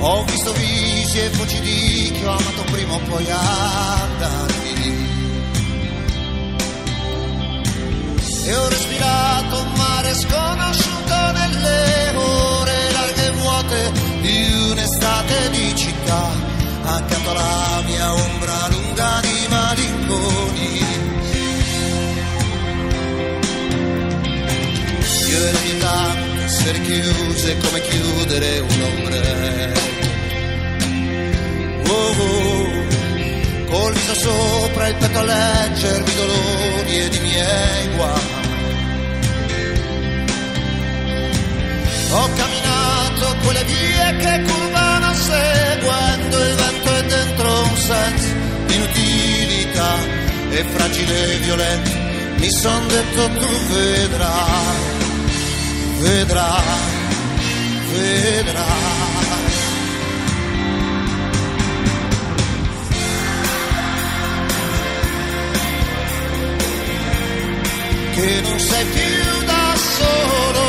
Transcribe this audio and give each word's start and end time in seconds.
Ho 0.00 0.24
visto 0.24 0.52
visi 0.52 1.18
e 1.18 1.28
voci 1.30 1.60
di 1.60 2.12
chi 2.12 2.24
ho 2.24 2.30
amato 2.30 2.62
prima 2.70 2.94
o 2.94 3.00
poi 3.08 3.26
andarmi 3.30 4.68
E 8.48 8.56
ho 8.56 8.68
respirato 8.70 9.60
un 9.60 9.72
mare 9.76 10.14
sconosciuto 10.14 11.32
nelle 11.32 12.12
ore 12.16 12.92
larghe 12.92 13.26
e 13.26 13.30
vuote 13.32 13.92
di 14.22 14.70
un'estate 14.70 15.50
di 15.50 15.76
città, 15.76 16.30
accanto 16.84 17.30
alla 17.30 17.82
mia 17.84 18.14
ombra 18.14 18.68
lunga 18.70 19.20
di 19.20 19.46
malinconi. 19.50 20.86
Io 25.28 25.46
e 25.46 25.52
la 25.52 25.60
mia 25.60 25.78
essere 26.68 26.80
chiuse 26.82 27.56
come 27.58 27.80
chiudere 27.80 28.58
un 28.58 28.82
ombrello. 28.82 29.80
Oh, 31.86 32.14
oh, 32.18 32.84
col 33.70 33.92
viso 33.94 34.14
sopra 34.14 34.88
il 34.88 34.94
petto 34.96 35.18
a 35.18 35.22
leggervi 35.22 36.14
dolori 36.14 36.98
ed 36.98 37.14
i 37.14 37.20
miei 37.20 37.88
guai. 37.96 38.36
Ho 42.10 42.28
camminato 42.36 43.36
quelle 43.44 43.64
vie 43.64 44.16
che 44.18 44.42
curvano 44.42 45.14
seguendo 45.14 46.36
il 46.36 46.54
vento 46.54 46.96
e 46.96 47.02
dentro 47.04 47.60
un 47.60 47.76
senso 47.76 48.34
di 48.66 48.74
inutilità 48.74 49.94
e 50.50 50.64
fragile 50.64 51.32
e 51.32 51.38
violento. 51.38 51.90
Mi 52.36 52.50
son 52.50 52.86
detto 52.88 53.28
tu 53.40 53.74
vedrai 53.74 54.97
vedrai, 56.00 56.62
vedrai. 57.92 58.66
Che 68.14 68.40
non 68.42 68.58
sei 68.58 68.84
più 68.86 69.44
da 69.46 69.74
solo. 69.96 70.66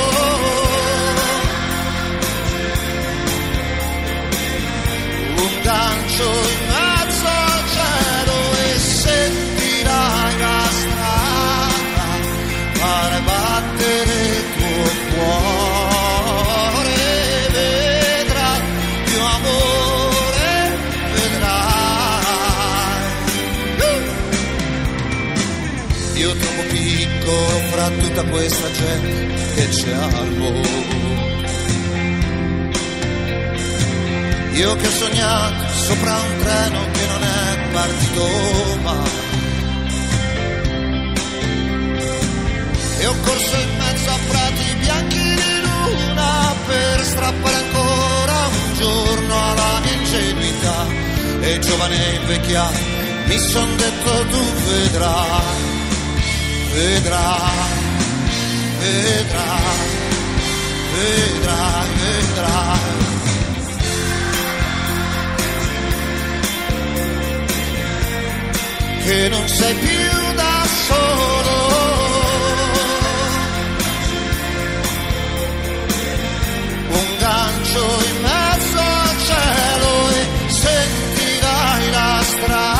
Un 5.35 5.61
gancio 5.63 6.58
tutta 28.19 28.23
questa 28.31 28.71
gente 28.71 29.53
che 29.55 29.67
c'è 29.69 29.93
al 29.93 30.33
volo. 30.35 30.87
Io 34.53 34.75
che 34.75 34.87
ho 34.87 34.91
sognato 34.91 35.73
sopra 35.73 36.15
un 36.15 36.37
treno 36.39 36.79
che 36.91 37.05
non 37.07 37.23
è 37.23 37.71
partito 37.71 38.27
mai. 38.81 39.09
E 42.99 43.05
ho 43.05 43.15
corso 43.21 43.55
in 43.55 43.77
mezzo 43.77 44.09
a 44.09 44.17
prati 44.27 44.75
bianchi 44.79 45.17
di 45.17 45.61
luna 45.61 46.53
per 46.67 47.03
strappare 47.03 47.55
ancora 47.55 48.47
un 48.47 48.73
giorno 48.75 49.51
alla 49.51 49.79
mia 49.81 49.93
ingenuità. 49.93 50.85
E 51.41 51.59
giovane 51.59 52.11
e 52.11 52.15
invecchiato 52.15 52.97
mi 53.27 53.37
son 53.37 53.77
detto 53.77 54.25
tu 54.27 54.53
vedrai, 54.65 55.41
vedrai 56.73 57.68
vedrai, 58.79 59.89
vedrai, 60.95 61.87
vedrai. 62.01 63.07
Che 69.03 69.29
non 69.29 69.47
sei 69.47 69.75
più 69.75 70.33
da 70.35 70.65
solo. 70.87 71.57
Un 76.91 77.17
gancio 77.19 77.83
in 78.09 78.21
mezzo 78.21 78.79
al 78.79 79.17
cielo 79.29 80.09
e 80.09 80.51
sentirai 80.51 81.91
la 81.91 82.21
strada. 82.23 82.78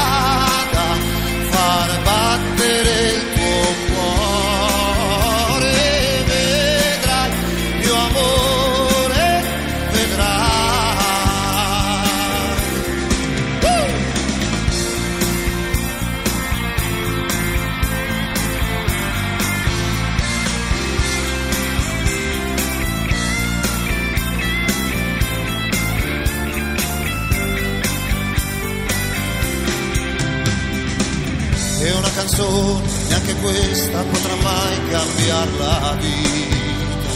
canzone, 32.29 32.81
neanche 33.07 33.35
questa 33.35 34.03
potrà 34.03 34.35
mai 34.35 34.89
cambiare 34.89 35.51
la 35.57 35.97
vita. 35.99 37.09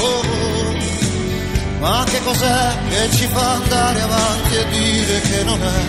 Oh, 0.00 0.22
ma 1.80 2.04
che 2.08 2.22
cos'è 2.22 2.78
che 2.88 3.16
ci 3.16 3.26
fa 3.26 3.52
andare 3.52 4.00
avanti 4.00 4.54
e 4.54 4.68
dire 4.68 5.20
che 5.20 5.42
non 5.44 5.60
è 5.62 5.82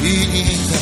finita? 0.00 0.78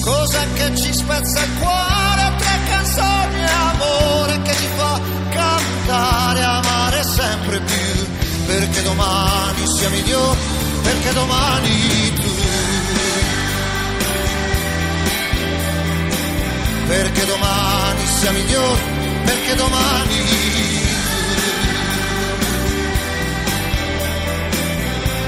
Cos'è 0.00 0.46
che 0.54 0.76
ci 0.76 0.92
spezza 0.92 1.42
il 1.42 1.50
cuore 1.58 2.34
tre 2.38 2.58
canzoni 2.68 3.44
amore 3.44 4.42
che 4.42 4.54
ci 4.54 4.68
fa 4.76 5.00
cantare, 5.30 6.42
amare 6.42 7.02
sempre 7.04 7.60
più? 7.60 8.06
Perché 8.46 8.82
domani 8.82 9.66
sia 9.66 9.88
migliore, 9.88 10.38
perché 10.82 11.12
domani 11.12 12.11
Perché 16.92 17.24
domani 17.24 18.06
sia 18.06 18.32
migliore, 18.32 18.82
perché 19.24 19.54
domani 19.54 20.18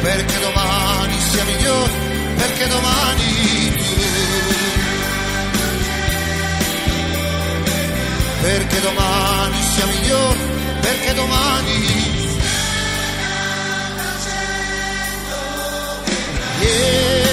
perché 0.03 0.39
domani 0.41 1.21
sia 1.31 1.45
migliore, 1.45 1.91
perché 2.37 2.69
domani 2.69 3.73
perché 8.43 8.81
domani 8.83 9.63
sia 9.73 9.87
migliore, 9.87 10.39
perché 10.83 11.15
domani 11.15 12.03
yeah. 16.61 17.24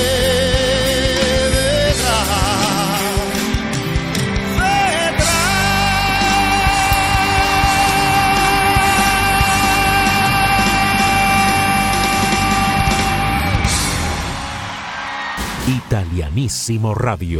Italianissimo 16.11 16.93
Radio. 16.93 17.39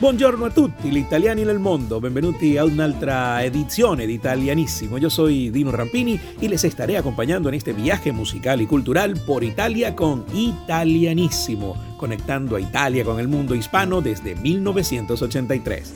Buongiorno 0.00 0.46
a 0.46 0.50
tutti, 0.50 0.90
gli 0.90 0.96
italiani 0.96 1.44
nel 1.44 1.60
mondo, 1.60 2.00
benvenuti 2.00 2.58
a 2.58 2.64
un'altra 2.64 3.44
edizione 3.44 4.06
di 4.06 4.14
Italianissimo. 4.14 4.98
Yo 4.98 5.08
soy 5.08 5.50
Dino 5.50 5.70
Rampini 5.70 6.18
y 6.40 6.48
les 6.48 6.64
estaré 6.64 6.96
acompañando 6.96 7.48
en 7.48 7.54
este 7.54 7.72
viaje 7.72 8.10
musical 8.10 8.60
y 8.60 8.66
cultural 8.66 9.20
por 9.24 9.44
Italia 9.44 9.94
con 9.94 10.24
Italianissimo, 10.32 11.76
conectando 11.96 12.56
a 12.56 12.60
Italia 12.60 13.04
con 13.04 13.20
el 13.20 13.28
mundo 13.28 13.54
hispano 13.54 14.00
desde 14.00 14.34
1983. 14.34 15.94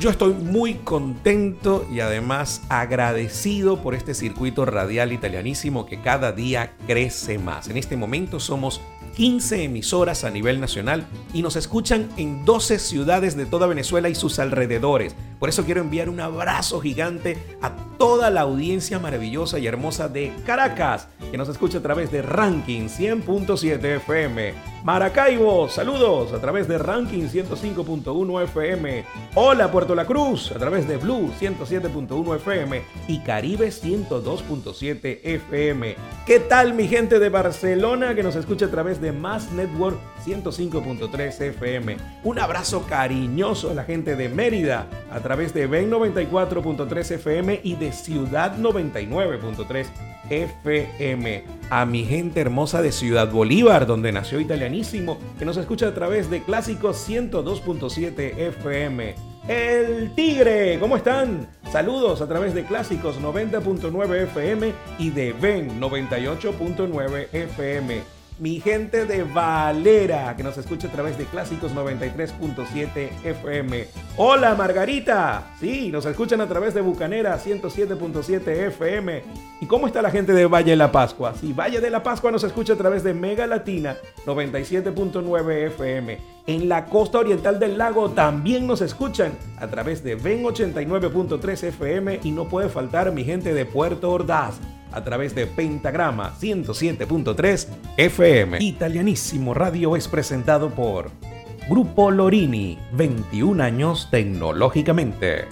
Yo 0.00 0.10
estoy 0.10 0.34
muy 0.34 0.74
contento 0.74 1.86
y 1.90 2.00
además 2.00 2.60
agradecido 2.68 3.80
por 3.80 3.94
este 3.94 4.14
circuito 4.14 4.66
radial 4.66 5.12
italianísimo 5.12 5.86
que 5.86 6.02
cada 6.02 6.32
día 6.32 6.74
crece 6.88 7.38
más. 7.38 7.68
En 7.68 7.76
este 7.76 7.96
momento 7.96 8.40
somos 8.40 8.82
15 9.16 9.64
emisoras 9.64 10.24
a 10.24 10.30
nivel 10.30 10.60
nacional 10.60 11.06
y 11.32 11.40
nos 11.40 11.56
escuchan 11.56 12.10
en 12.18 12.44
12 12.44 12.78
ciudades 12.78 13.34
de 13.34 13.46
toda 13.46 13.66
Venezuela 13.66 14.10
y 14.10 14.14
sus 14.14 14.38
alrededores. 14.38 15.16
Por 15.38 15.48
eso 15.48 15.64
quiero 15.64 15.80
enviar 15.80 16.10
un 16.10 16.20
abrazo 16.20 16.80
gigante 16.80 17.38
a 17.62 17.74
toda 17.96 18.30
la 18.30 18.42
audiencia 18.42 18.98
maravillosa 18.98 19.58
y 19.58 19.66
hermosa 19.66 20.08
de 20.08 20.34
Caracas, 20.44 21.08
que 21.30 21.38
nos 21.38 21.48
escucha 21.48 21.78
a 21.78 21.82
través 21.82 22.10
de 22.10 22.20
Ranking 22.20 22.88
100.7 22.88 23.84
FM. 23.96 24.54
Maracaibo, 24.84 25.68
saludos 25.68 26.32
a 26.32 26.40
través 26.40 26.68
de 26.68 26.78
Ranking 26.78 27.24
105.1 27.24 28.44
FM. 28.44 29.04
Hola 29.34 29.72
Puerto 29.72 29.94
La 29.94 30.04
Cruz, 30.04 30.52
a 30.52 30.58
través 30.58 30.86
de 30.86 30.96
Blue 30.96 31.30
107.1 31.40 32.36
FM 32.36 32.82
y 33.08 33.18
Caribe 33.20 33.68
102.7 33.68 35.20
FM. 35.22 35.96
¿Qué 36.24 36.40
tal 36.40 36.74
mi 36.74 36.86
gente 36.86 37.18
de 37.18 37.28
Barcelona 37.30 38.14
que 38.14 38.22
nos 38.22 38.36
escucha 38.36 38.66
a 38.66 38.70
través 38.70 39.00
de 39.00 39.05
Mass 39.12 39.50
Network 39.52 39.98
105.3 40.24 41.40
FM? 41.40 41.96
Un 42.24 42.38
abrazo 42.38 42.86
cariñoso 42.86 43.70
a 43.70 43.74
la 43.74 43.84
gente 43.84 44.16
de 44.16 44.28
Mérida 44.28 44.86
a 45.10 45.20
través 45.20 45.54
de 45.54 45.66
Ben 45.66 45.90
94.3 45.90 47.10
FM 47.12 47.60
y 47.62 47.76
de 47.76 47.92
Ciudad 47.92 48.56
99.3 48.56 49.86
FM. 50.30 51.44
A 51.70 51.84
mi 51.86 52.04
gente 52.04 52.40
hermosa 52.40 52.82
de 52.82 52.92
Ciudad 52.92 53.30
Bolívar, 53.30 53.86
donde 53.86 54.12
nació 54.12 54.40
Italianísimo, 54.40 55.18
que 55.38 55.44
nos 55.44 55.56
escucha 55.56 55.88
a 55.88 55.94
través 55.94 56.30
de 56.30 56.42
Clásicos 56.42 57.08
102.7 57.08 58.36
FM. 58.36 59.14
El 59.48 60.12
Tigre, 60.14 60.78
¿cómo 60.80 60.96
están? 60.96 61.48
Saludos 61.70 62.20
a 62.20 62.26
través 62.26 62.52
de 62.52 62.64
Clásicos 62.64 63.20
90.9 63.20 64.22
FM 64.24 64.72
y 64.98 65.10
de 65.10 65.32
Ben 65.32 65.80
98.9 65.80 67.28
FM 67.32 68.15
mi 68.38 68.60
gente 68.60 69.06
de 69.06 69.22
Valera, 69.22 70.36
que 70.36 70.42
nos 70.42 70.58
escucha 70.58 70.88
a 70.88 70.92
través 70.92 71.16
de 71.16 71.24
Clásicos 71.24 71.74
93.7 71.74 73.10
FM. 73.24 73.86
Hola 74.18 74.54
Margarita, 74.54 75.54
sí, 75.58 75.90
nos 75.90 76.04
escuchan 76.04 76.40
a 76.40 76.48
través 76.48 76.74
de 76.74 76.82
Bucanera 76.82 77.38
107.7 77.38 78.48
FM. 78.68 79.22
¿Y 79.60 79.66
cómo 79.66 79.86
está 79.86 80.02
la 80.02 80.10
gente 80.10 80.32
de 80.32 80.46
Valle 80.46 80.72
de 80.72 80.76
la 80.76 80.92
Pascua? 80.92 81.34
Sí, 81.40 81.52
Valle 81.54 81.80
de 81.80 81.90
la 81.90 82.02
Pascua 82.02 82.30
nos 82.30 82.44
escucha 82.44 82.74
a 82.74 82.76
través 82.76 83.02
de 83.02 83.14
Mega 83.14 83.46
Latina 83.46 83.96
97.9 84.26 85.66
FM. 85.68 86.18
En 86.46 86.68
la 86.68 86.84
costa 86.84 87.18
oriental 87.18 87.58
del 87.58 87.78
lago 87.78 88.10
también 88.10 88.66
nos 88.66 88.82
escuchan 88.82 89.32
a 89.56 89.66
través 89.68 90.04
de 90.04 90.14
Ven 90.14 90.44
89.3 90.44 91.64
FM 91.68 92.20
y 92.22 92.30
no 92.32 92.48
puede 92.48 92.68
faltar 92.68 93.12
mi 93.12 93.24
gente 93.24 93.54
de 93.54 93.64
Puerto 93.64 94.10
Ordaz 94.10 94.60
a 94.92 95.04
través 95.04 95.34
de 95.34 95.46
Pentagrama 95.46 96.34
107.3 96.38 97.68
FM. 97.96 98.58
Italianísimo 98.62 99.54
Radio 99.54 99.96
es 99.96 100.08
presentado 100.08 100.70
por 100.70 101.10
Grupo 101.68 102.10
Lorini, 102.10 102.78
21 102.92 103.62
años 103.62 104.08
tecnológicamente. 104.10 105.46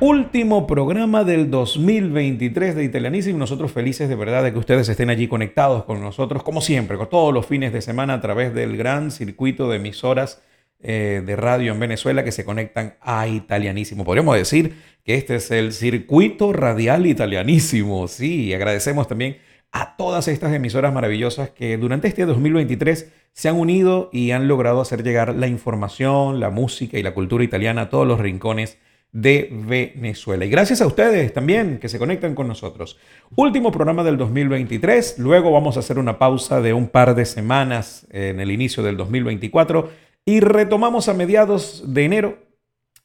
Último 0.00 0.66
programa 0.66 1.24
del 1.24 1.50
2023 1.50 2.74
de 2.74 2.84
Italianísimo. 2.84 3.38
Nosotros 3.38 3.70
felices 3.70 4.08
de 4.08 4.16
verdad 4.16 4.42
de 4.42 4.52
que 4.52 4.58
ustedes 4.58 4.88
estén 4.88 5.10
allí 5.10 5.28
conectados 5.28 5.84
con 5.84 6.00
nosotros, 6.00 6.42
como 6.42 6.60
siempre, 6.60 6.98
con 6.98 7.08
todos 7.08 7.32
los 7.32 7.46
fines 7.46 7.72
de 7.72 7.80
semana 7.80 8.14
a 8.14 8.20
través 8.20 8.54
del 8.54 8.76
gran 8.76 9.10
circuito 9.10 9.68
de 9.68 9.76
emisoras 9.76 10.42
eh, 10.86 11.22
de 11.24 11.34
radio 11.34 11.72
en 11.72 11.80
Venezuela 11.80 12.24
que 12.24 12.30
se 12.30 12.44
conectan 12.44 12.96
a 13.00 13.26
Italianísimo. 13.26 14.04
Podríamos 14.04 14.36
decir 14.36 14.76
que 15.02 15.14
este 15.14 15.36
es 15.36 15.50
el 15.50 15.72
circuito 15.72 16.52
radial 16.52 17.06
italianísimo. 17.06 18.06
Sí, 18.06 18.52
agradecemos 18.52 19.08
también 19.08 19.38
a 19.72 19.96
todas 19.96 20.28
estas 20.28 20.52
emisoras 20.52 20.92
maravillosas 20.92 21.48
que 21.48 21.78
durante 21.78 22.08
este 22.08 22.26
2023 22.26 23.10
se 23.32 23.48
han 23.48 23.56
unido 23.56 24.10
y 24.12 24.32
han 24.32 24.46
logrado 24.46 24.82
hacer 24.82 25.02
llegar 25.02 25.34
la 25.34 25.46
información, 25.46 26.38
la 26.38 26.50
música 26.50 26.98
y 26.98 27.02
la 27.02 27.14
cultura 27.14 27.42
italiana 27.42 27.82
a 27.82 27.88
todos 27.88 28.06
los 28.06 28.20
rincones 28.20 28.76
de 29.14 29.48
Venezuela. 29.50 30.44
Y 30.44 30.50
gracias 30.50 30.82
a 30.82 30.86
ustedes 30.86 31.32
también 31.32 31.78
que 31.78 31.88
se 31.88 31.98
conectan 31.98 32.34
con 32.34 32.48
nosotros. 32.48 32.98
Último 33.36 33.70
programa 33.70 34.02
del 34.04 34.18
2023, 34.18 35.18
luego 35.18 35.50
vamos 35.52 35.76
a 35.76 35.80
hacer 35.80 35.98
una 35.98 36.18
pausa 36.18 36.60
de 36.60 36.74
un 36.74 36.88
par 36.88 37.14
de 37.14 37.24
semanas 37.24 38.06
en 38.10 38.40
el 38.40 38.50
inicio 38.50 38.82
del 38.82 38.96
2024 38.96 40.03
y 40.24 40.40
retomamos 40.40 41.08
a 41.08 41.14
mediados 41.14 41.82
de 41.86 42.04
enero 42.04 42.38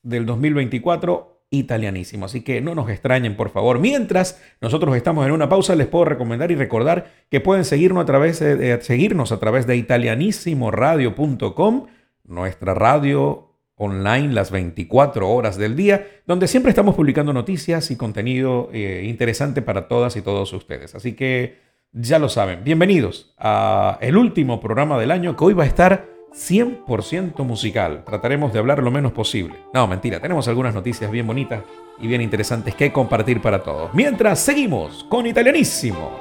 del 0.04 0.26
2024 0.26 1.40
italianísimo. 1.52 2.26
Así 2.26 2.42
que 2.42 2.60
no 2.62 2.76
nos 2.76 2.90
extrañen, 2.90 3.36
por 3.36 3.50
favor. 3.50 3.80
Mientras 3.80 4.40
nosotros 4.62 4.96
estamos 4.96 5.26
en 5.26 5.32
una 5.32 5.50
pausa, 5.50 5.76
les 5.76 5.88
puedo 5.88 6.06
recomendar 6.06 6.52
y 6.52 6.56
recordar 6.56 7.12
que 7.30 7.42
pueden 7.42 7.66
seguirnos 7.66 8.04
a 8.04 8.06
través 8.06 8.40
de, 8.40 8.80
seguirnos 8.82 9.32
a 9.32 9.40
través 9.40 9.66
de 9.68 9.76
italianissimoradio.com, 9.76 11.88
nuestra 12.26 12.76
radio 12.76 13.48
online 13.76 14.34
las 14.34 14.52
24 14.52 15.30
horas 15.30 15.58
del 15.58 15.76
día, 15.76 16.06
donde 16.28 16.48
siempre 16.48 16.70
estamos 16.70 16.96
publicando 16.96 17.34
noticias 17.34 17.90
y 17.92 17.96
contenido 17.96 18.70
eh, 18.74 19.04
interesante 19.06 19.62
para 19.62 19.88
todas 19.88 20.18
y 20.18 20.22
todos 20.22 20.52
ustedes. 20.54 20.96
Así 20.96 21.14
que 21.14 21.60
ya 21.92 22.20
lo 22.20 22.30
saben. 22.30 22.64
Bienvenidos 22.64 23.34
a 23.38 23.98
el 24.02 24.18
último 24.18 24.60
programa 24.60 25.00
del 25.00 25.12
año 25.12 25.36
que 25.36 25.46
hoy 25.46 25.54
va 25.54 25.64
a 25.64 25.68
estar 25.68 26.19
100% 26.40 27.44
musical. 27.44 28.04
Trataremos 28.06 28.54
de 28.54 28.60
hablar 28.60 28.82
lo 28.82 28.92
menos 28.92 29.12
posible. 29.12 29.56
No, 29.74 29.88
mentira, 29.88 30.20
tenemos 30.20 30.48
algunas 30.48 30.74
noticias 30.74 31.12
bien 31.12 31.28
bonitas 31.28 31.64
y 32.00 32.08
bien 32.08 32.22
interesantes 32.22 32.74
que 32.76 32.94
compartir 32.94 33.42
para 33.42 33.62
todos. 33.62 33.94
Mientras 33.94 34.40
seguimos 34.40 35.06
con 35.10 35.28
Italianísimo. 35.28 36.20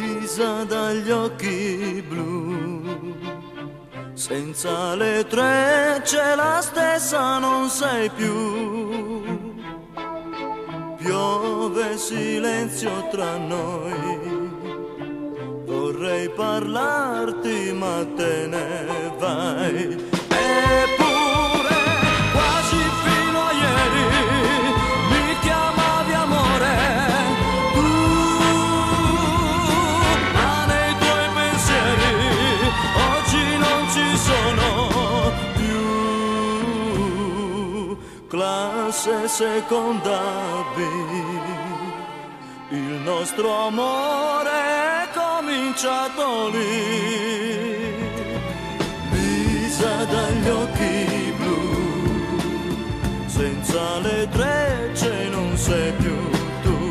Lisa 0.00 0.64
dagli 0.64 1.10
occhi 1.10 2.02
blu, 2.08 2.82
senza 4.14 4.94
la 4.94 6.60
stessa, 6.62 7.38
non 7.40 7.68
sei 7.68 8.08
più. 8.10 9.50
Piove 10.98 11.98
silenzio 11.98 13.08
tra 13.10 13.36
noi 13.36 14.41
vorrei 15.72 16.28
parlarti 16.28 17.72
ma 17.72 18.04
te 18.16 18.46
ne 18.46 19.12
vai. 19.18 19.76
Eppure 20.28 21.78
quasi 22.34 22.80
fino 23.02 23.38
a 23.48 23.52
ieri 23.64 24.06
mi 25.10 25.24
chiamavi 25.44 26.14
amore. 26.26 26.76
Tu, 27.76 27.90
ma 30.36 30.54
nei 30.72 30.92
tuoi 31.02 31.28
pensieri 31.38 32.14
oggi 33.10 33.44
non 33.64 33.80
ci 33.94 34.08
sono 34.28 34.66
più. 35.58 35.84
Classe 38.28 39.14
seconda 39.28 40.20
B, 40.74 40.78
il 42.70 43.00
nostro 43.04 43.48
amore 43.68 44.41
cominciato 45.52 46.48
lì, 46.48 47.92
visa 49.10 50.04
dagli 50.04 50.48
occhi 50.48 51.34
blu, 51.36 53.26
senza 53.26 53.98
le 53.98 54.28
trecce 54.30 55.28
non 55.28 55.54
sei 55.56 55.92
più 55.92 56.16
tu. 56.62 56.82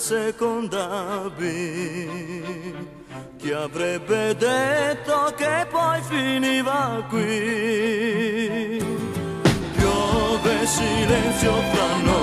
Seconda 0.00 1.30
B. 1.36 1.40
Chi 3.36 3.52
avrebbe 3.52 4.34
detto 4.34 5.32
che 5.36 5.66
poi 5.70 6.00
finiva 6.02 7.04
qui? 7.08 8.82
Piove 9.76 10.66
silenzio 10.66 11.52
fra 11.72 11.96
noi, 12.02 12.19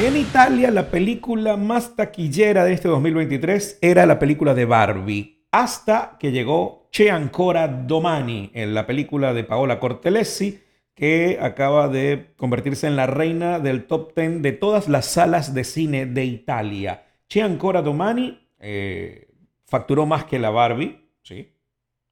En 0.00 0.16
Italia, 0.16 0.70
la 0.70 0.90
película 0.90 1.58
más 1.58 1.94
taquillera 1.94 2.64
de 2.64 2.72
este 2.72 2.88
2023 2.88 3.78
era 3.82 4.06
la 4.06 4.18
película 4.18 4.54
de 4.54 4.64
Barbie, 4.64 5.44
hasta 5.50 6.16
que 6.18 6.32
llegó 6.32 6.88
C'è 6.90 7.10
ancora 7.10 7.68
domani, 7.68 8.50
en 8.54 8.72
la 8.72 8.86
película 8.86 9.34
de 9.34 9.44
Paola 9.44 9.78
Cortellesi, 9.78 10.62
que 10.94 11.36
acaba 11.38 11.88
de 11.88 12.32
convertirse 12.38 12.86
en 12.86 12.96
la 12.96 13.06
reina 13.06 13.58
del 13.58 13.84
top 13.84 14.14
10 14.16 14.40
de 14.40 14.52
todas 14.52 14.88
las 14.88 15.04
salas 15.04 15.52
de 15.52 15.62
cine 15.64 16.06
de 16.06 16.24
Italia. 16.24 17.04
C'è 17.28 17.42
ancora 17.42 17.82
domani 17.82 18.40
eh, 18.58 19.28
facturó 19.66 20.06
más 20.06 20.24
que 20.24 20.38
la 20.38 20.48
Barbie, 20.48 20.98
¿sí? 21.22 21.52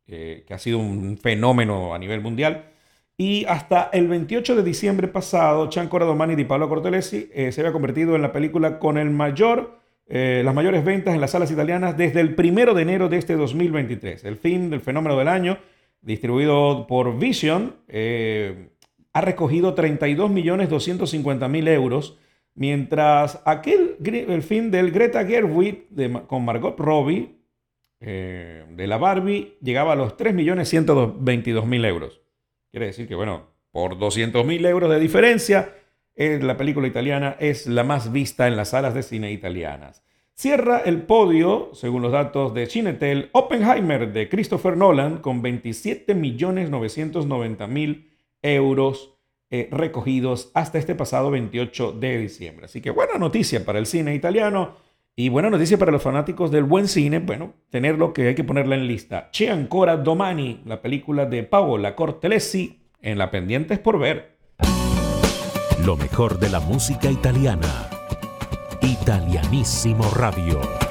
Eh, 0.06 0.44
que 0.46 0.52
ha 0.52 0.58
sido 0.58 0.76
un 0.76 1.16
fenómeno 1.16 1.94
a 1.94 1.98
nivel 1.98 2.20
mundial. 2.20 2.73
Y 3.16 3.44
hasta 3.44 3.90
el 3.92 4.08
28 4.08 4.56
de 4.56 4.64
diciembre 4.64 5.06
pasado, 5.06 5.68
Chancora 5.68 6.04
Domani 6.04 6.34
di 6.34 6.44
Paolo 6.44 6.68
Cortellesi 6.68 7.30
eh, 7.32 7.52
se 7.52 7.60
había 7.60 7.70
convertido 7.72 8.16
en 8.16 8.22
la 8.22 8.32
película 8.32 8.80
con 8.80 8.98
el 8.98 9.10
mayor, 9.10 9.78
eh, 10.08 10.42
las 10.44 10.52
mayores 10.52 10.84
ventas 10.84 11.14
en 11.14 11.20
las 11.20 11.30
salas 11.30 11.52
italianas 11.52 11.96
desde 11.96 12.20
el 12.20 12.34
1 12.36 12.74
de 12.74 12.82
enero 12.82 13.08
de 13.08 13.18
este 13.18 13.36
2023. 13.36 14.24
El 14.24 14.36
fin 14.36 14.68
del 14.68 14.80
fenómeno 14.80 15.16
del 15.16 15.28
año, 15.28 15.58
distribuido 16.00 16.88
por 16.88 17.16
Vision, 17.16 17.76
eh, 17.86 18.70
ha 19.12 19.20
recogido 19.20 19.76
32.250.000 19.76 21.68
euros, 21.68 22.18
mientras 22.56 23.40
aquel, 23.44 23.96
el 24.04 24.42
fin 24.42 24.72
del 24.72 24.90
Greta 24.90 25.24
Gerwig 25.24 25.88
de 25.90 26.12
con 26.26 26.44
Margot 26.44 26.76
Robbie, 26.80 27.36
de 28.00 28.86
la 28.86 28.98
Barbie, 28.98 29.56
llegaba 29.62 29.92
a 29.92 29.96
los 29.96 30.16
3.122.000 30.18 31.86
euros. 31.86 32.23
Quiere 32.74 32.86
decir 32.86 33.06
que, 33.06 33.14
bueno, 33.14 33.50
por 33.70 33.96
200.000 33.96 34.66
euros 34.66 34.90
de 34.90 34.98
diferencia, 34.98 35.76
eh, 36.16 36.40
la 36.42 36.56
película 36.56 36.88
italiana 36.88 37.36
es 37.38 37.68
la 37.68 37.84
más 37.84 38.10
vista 38.10 38.48
en 38.48 38.56
las 38.56 38.70
salas 38.70 38.94
de 38.94 39.04
cine 39.04 39.30
italianas. 39.30 40.02
Cierra 40.34 40.78
el 40.78 41.02
podio, 41.02 41.70
según 41.74 42.02
los 42.02 42.10
datos 42.10 42.52
de 42.52 42.66
Cinetel, 42.66 43.28
Oppenheimer 43.30 44.12
de 44.12 44.28
Christopher 44.28 44.76
Nolan 44.76 45.18
con 45.18 45.40
27.990.000 45.40 48.08
euros 48.42 49.14
eh, 49.50 49.68
recogidos 49.70 50.50
hasta 50.52 50.78
este 50.78 50.96
pasado 50.96 51.30
28 51.30 51.92
de 51.92 52.18
diciembre. 52.18 52.64
Así 52.64 52.80
que 52.80 52.90
buena 52.90 53.18
noticia 53.18 53.64
para 53.64 53.78
el 53.78 53.86
cine 53.86 54.16
italiano 54.16 54.74
y 55.16 55.28
buena 55.28 55.50
noticia 55.50 55.78
para 55.78 55.92
los 55.92 56.02
fanáticos 56.02 56.50
del 56.50 56.64
buen 56.64 56.88
cine. 56.88 57.20
Bueno, 57.20 57.54
tener 57.70 57.98
lo 57.98 58.12
que 58.12 58.28
hay 58.28 58.34
que 58.34 58.44
ponerla 58.44 58.74
en 58.74 58.86
lista. 58.86 59.30
C'è 59.32 59.48
ancora 59.48 59.96
domani, 59.96 60.62
la 60.64 60.80
película 60.82 61.26
de 61.26 61.44
Paola 61.44 61.94
Cortellesi 61.94 62.80
en 63.00 63.18
la 63.18 63.30
Pendientes 63.30 63.78
por 63.78 63.98
ver. 63.98 64.36
Lo 65.84 65.96
mejor 65.96 66.38
de 66.38 66.48
la 66.48 66.60
música 66.60 67.10
italiana. 67.10 67.88
Italianísimo 68.80 70.10
Radio. 70.14 70.83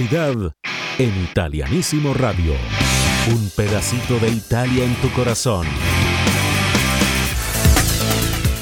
En 0.00 1.22
Italianísimo 1.22 2.14
Radio. 2.14 2.52
Un 3.32 3.48
pedacito 3.50 4.18
de 4.18 4.28
Italia 4.28 4.84
en 4.84 4.92
tu 4.96 5.08
corazón. 5.12 5.68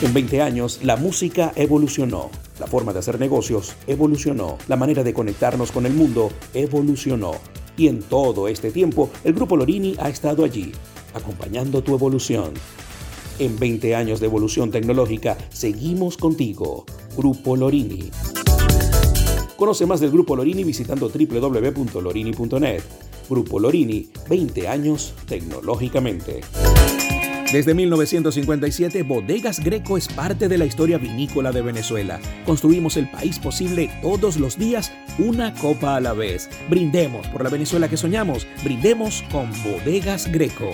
En 0.03 0.13
20 0.13 0.43
años, 0.43 0.81
la 0.83 0.97
música 0.97 1.53
evolucionó. 1.57 2.31
La 2.61 2.67
forma 2.67 2.93
de 2.93 2.99
hacer 2.99 3.19
negocios 3.19 3.75
evolucionó. 3.87 4.59
La 4.69 4.77
manera 4.77 5.03
de 5.03 5.15
conectarnos 5.15 5.73
con 5.73 5.87
el 5.87 5.95
mundo 5.95 6.31
evolucionó. 6.53 7.33
Y 7.79 7.89
en 7.89 8.03
todo 8.03 8.47
este 8.47 8.71
tiempo, 8.71 9.09
el 9.25 9.33
Grupo 9.33 9.57
Lorini 9.57 9.97
ha 10.01 10.11
estado 10.11 10.45
allí, 10.45 10.73
acompañando 11.15 11.83
tu 11.83 11.95
evolución. 11.95 12.53
En 13.39 13.59
20 13.59 13.95
años 13.95 14.21
de 14.21 14.27
evolución 14.27 14.71
tecnológica, 14.71 15.39
seguimos 15.49 16.19
contigo. 16.19 16.85
Grupo 17.17 17.57
Lorini. 17.57 18.11
Conoce 19.63 19.87
más 19.87 20.01
del 20.01 20.11
Grupo 20.11 20.35
Lorini 20.35 20.65
visitando 20.65 21.09
www.lorini.net. 21.09 22.83
Grupo 23.31 23.61
Lorini, 23.61 24.09
20 24.29 24.67
años 24.67 25.15
tecnológicamente. 25.29 26.41
Desde 27.53 27.73
1957, 27.73 29.05
Bodegas 29.05 29.61
Greco 29.61 29.97
es 29.97 30.09
parte 30.09 30.49
de 30.49 30.59
la 30.59 30.65
historia 30.65 30.99
vinícola 30.99 31.53
de 31.53 31.63
Venezuela. 31.63 32.19
Construimos 32.45 32.97
el 32.97 33.09
país 33.09 33.39
posible 33.39 33.89
todos 34.03 34.37
los 34.37 34.59
días, 34.59 34.91
una 35.21 35.55
copa 35.55 35.95
a 35.95 36.01
la 36.01 36.13
vez. 36.13 36.51
Brindemos 36.69 37.29
por 37.29 37.45
la 37.45 37.51
Venezuela 37.51 37.89
que 37.89 37.97
soñamos. 37.97 38.49
Brindemos 38.65 39.23
con 39.31 39.49
Bodegas 39.63 40.27
Greco. 40.33 40.73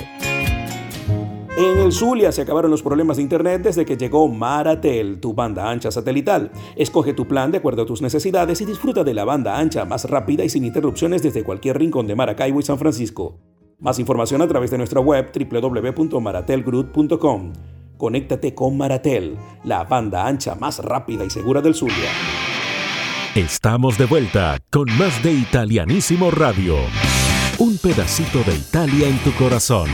En 1.58 1.78
el 1.80 1.90
Zulia 1.90 2.30
se 2.30 2.42
acabaron 2.42 2.70
los 2.70 2.84
problemas 2.84 3.16
de 3.16 3.24
internet 3.24 3.62
desde 3.64 3.84
que 3.84 3.96
llegó 3.96 4.28
Maratel, 4.28 5.18
tu 5.18 5.34
banda 5.34 5.68
ancha 5.68 5.90
satelital. 5.90 6.52
Escoge 6.76 7.14
tu 7.14 7.26
plan 7.26 7.50
de 7.50 7.58
acuerdo 7.58 7.82
a 7.82 7.86
tus 7.86 8.00
necesidades 8.00 8.60
y 8.60 8.64
disfruta 8.64 9.02
de 9.02 9.12
la 9.12 9.24
banda 9.24 9.58
ancha 9.58 9.84
más 9.84 10.08
rápida 10.08 10.44
y 10.44 10.48
sin 10.48 10.64
interrupciones 10.64 11.20
desde 11.20 11.42
cualquier 11.42 11.76
rincón 11.76 12.06
de 12.06 12.14
Maracaibo 12.14 12.60
y 12.60 12.62
San 12.62 12.78
Francisco. 12.78 13.40
Más 13.80 13.98
información 13.98 14.40
a 14.40 14.46
través 14.46 14.70
de 14.70 14.78
nuestra 14.78 15.00
web 15.00 15.32
www.maratelgroup.com. 15.50 17.52
Conéctate 17.96 18.54
con 18.54 18.76
Maratel, 18.76 19.36
la 19.64 19.82
banda 19.82 20.28
ancha 20.28 20.54
más 20.54 20.78
rápida 20.78 21.24
y 21.24 21.30
segura 21.30 21.60
del 21.60 21.74
Zulia. 21.74 22.12
Estamos 23.34 23.98
de 23.98 24.04
vuelta 24.04 24.58
con 24.70 24.86
más 24.96 25.20
de 25.24 25.32
Italianísimo 25.32 26.30
Radio. 26.30 26.76
Un 27.58 27.78
pedacito 27.78 28.44
de 28.44 28.54
Italia 28.54 29.08
en 29.08 29.18
tu 29.24 29.32
corazón. 29.32 29.88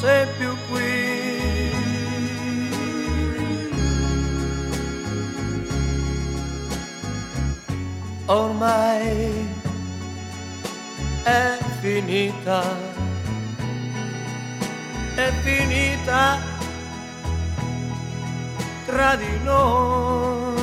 Sei 0.00 0.26
più 0.38 0.56
qui 0.70 1.28
ormai 8.26 9.48
è 11.24 11.58
finita, 11.80 12.62
è 15.14 15.32
finita 15.42 16.38
tra 18.86 19.16
di 19.16 19.38
noi. 19.42 20.56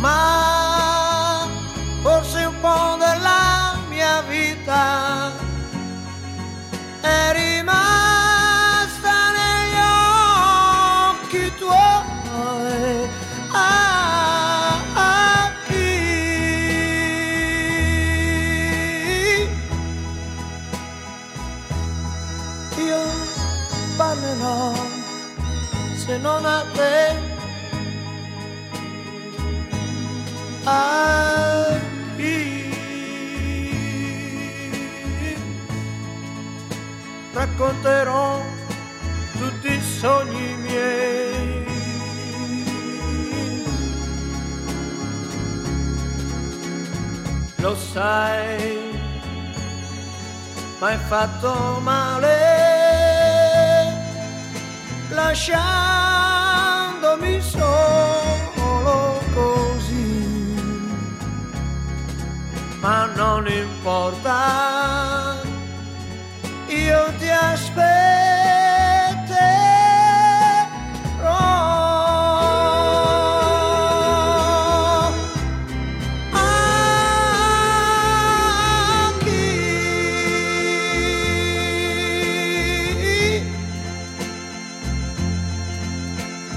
Ma 0.00 0.47
on 26.38 26.46
up 26.46 26.72
there. 26.74 27.16
I 30.66 31.80
qui 32.14 32.66
racconterò 37.32 38.42
tutti 39.38 39.72
i 39.72 39.80
sogni 39.80 40.54
miei. 40.64 41.66
Lo 47.56 47.74
sai, 47.76 48.90
ma 50.78 50.86
hai 50.86 50.98
fatto 51.08 51.80
male 51.82 52.36
lasciare 55.08 56.27
Ma 62.88 63.04
non 63.16 63.46
importa 63.46 65.36
io 66.68 67.12
ti 67.18 67.28
aspetterò. 67.28 67.76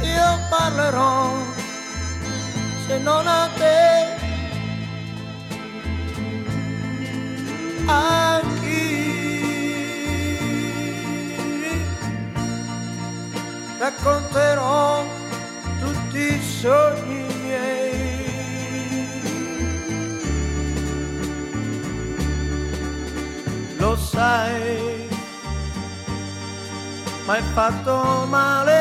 Io 0.02 0.40
parlerò 0.50 1.34
se 2.88 2.98
non 3.00 3.28
a 3.28 3.50
te. 3.58 3.81
Racconterò 13.82 15.04
tutti 15.80 16.36
i 16.36 16.40
sogni 16.40 17.26
miei. 17.42 19.10
Lo 23.78 23.96
sai, 23.96 25.10
ma 27.26 27.34
hai 27.34 27.42
fatto 27.56 28.28
male 28.30 28.80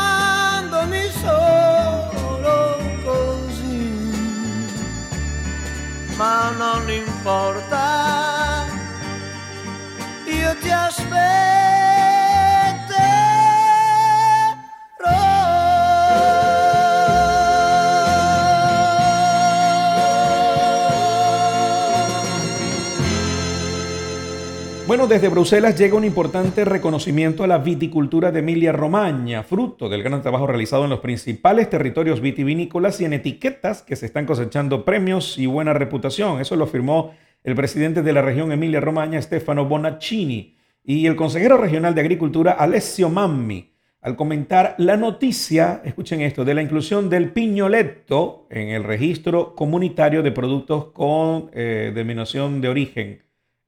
solo 1.22 2.78
così. 3.04 3.92
Ma 6.16 6.48
non 6.56 6.90
importa, 6.90 7.93
Bueno, 24.86 25.08
desde 25.08 25.28
Bruselas 25.28 25.76
llega 25.76 25.96
un 25.96 26.04
importante 26.04 26.64
reconocimiento 26.64 27.42
a 27.42 27.48
la 27.48 27.58
viticultura 27.58 28.30
de 28.30 28.38
Emilia-Romagna, 28.38 29.42
fruto 29.42 29.88
del 29.88 30.04
gran 30.04 30.22
trabajo 30.22 30.46
realizado 30.46 30.84
en 30.84 30.90
los 30.90 31.00
principales 31.00 31.68
territorios 31.68 32.20
vitivinícolas 32.20 33.00
y 33.00 33.04
en 33.04 33.14
etiquetas 33.14 33.82
que 33.82 33.96
se 33.96 34.06
están 34.06 34.24
cosechando 34.24 34.84
premios 34.84 35.36
y 35.36 35.46
buena 35.46 35.72
reputación. 35.72 36.40
Eso 36.40 36.54
lo 36.54 36.66
afirmó 36.66 37.12
el 37.44 37.54
presidente 37.54 38.02
de 38.02 38.12
la 38.12 38.22
región 38.22 38.50
Emilia-Romagna, 38.50 39.20
Stefano 39.20 39.66
Bonaccini, 39.66 40.56
y 40.82 41.06
el 41.06 41.14
consejero 41.14 41.58
regional 41.58 41.94
de 41.94 42.00
Agricultura, 42.00 42.52
Alessio 42.52 43.08
Mammi, 43.08 43.72
al 44.00 44.16
comentar 44.16 44.74
la 44.78 44.98
noticia, 44.98 45.80
escuchen 45.84 46.20
esto, 46.20 46.44
de 46.44 46.54
la 46.54 46.60
inclusión 46.60 47.08
del 47.08 47.32
piñoletto 47.32 48.46
en 48.50 48.68
el 48.68 48.84
registro 48.84 49.54
comunitario 49.54 50.22
de 50.22 50.30
productos 50.30 50.86
con 50.92 51.50
eh, 51.54 51.90
denominación 51.94 52.60
de 52.60 52.68
origen 52.68 53.22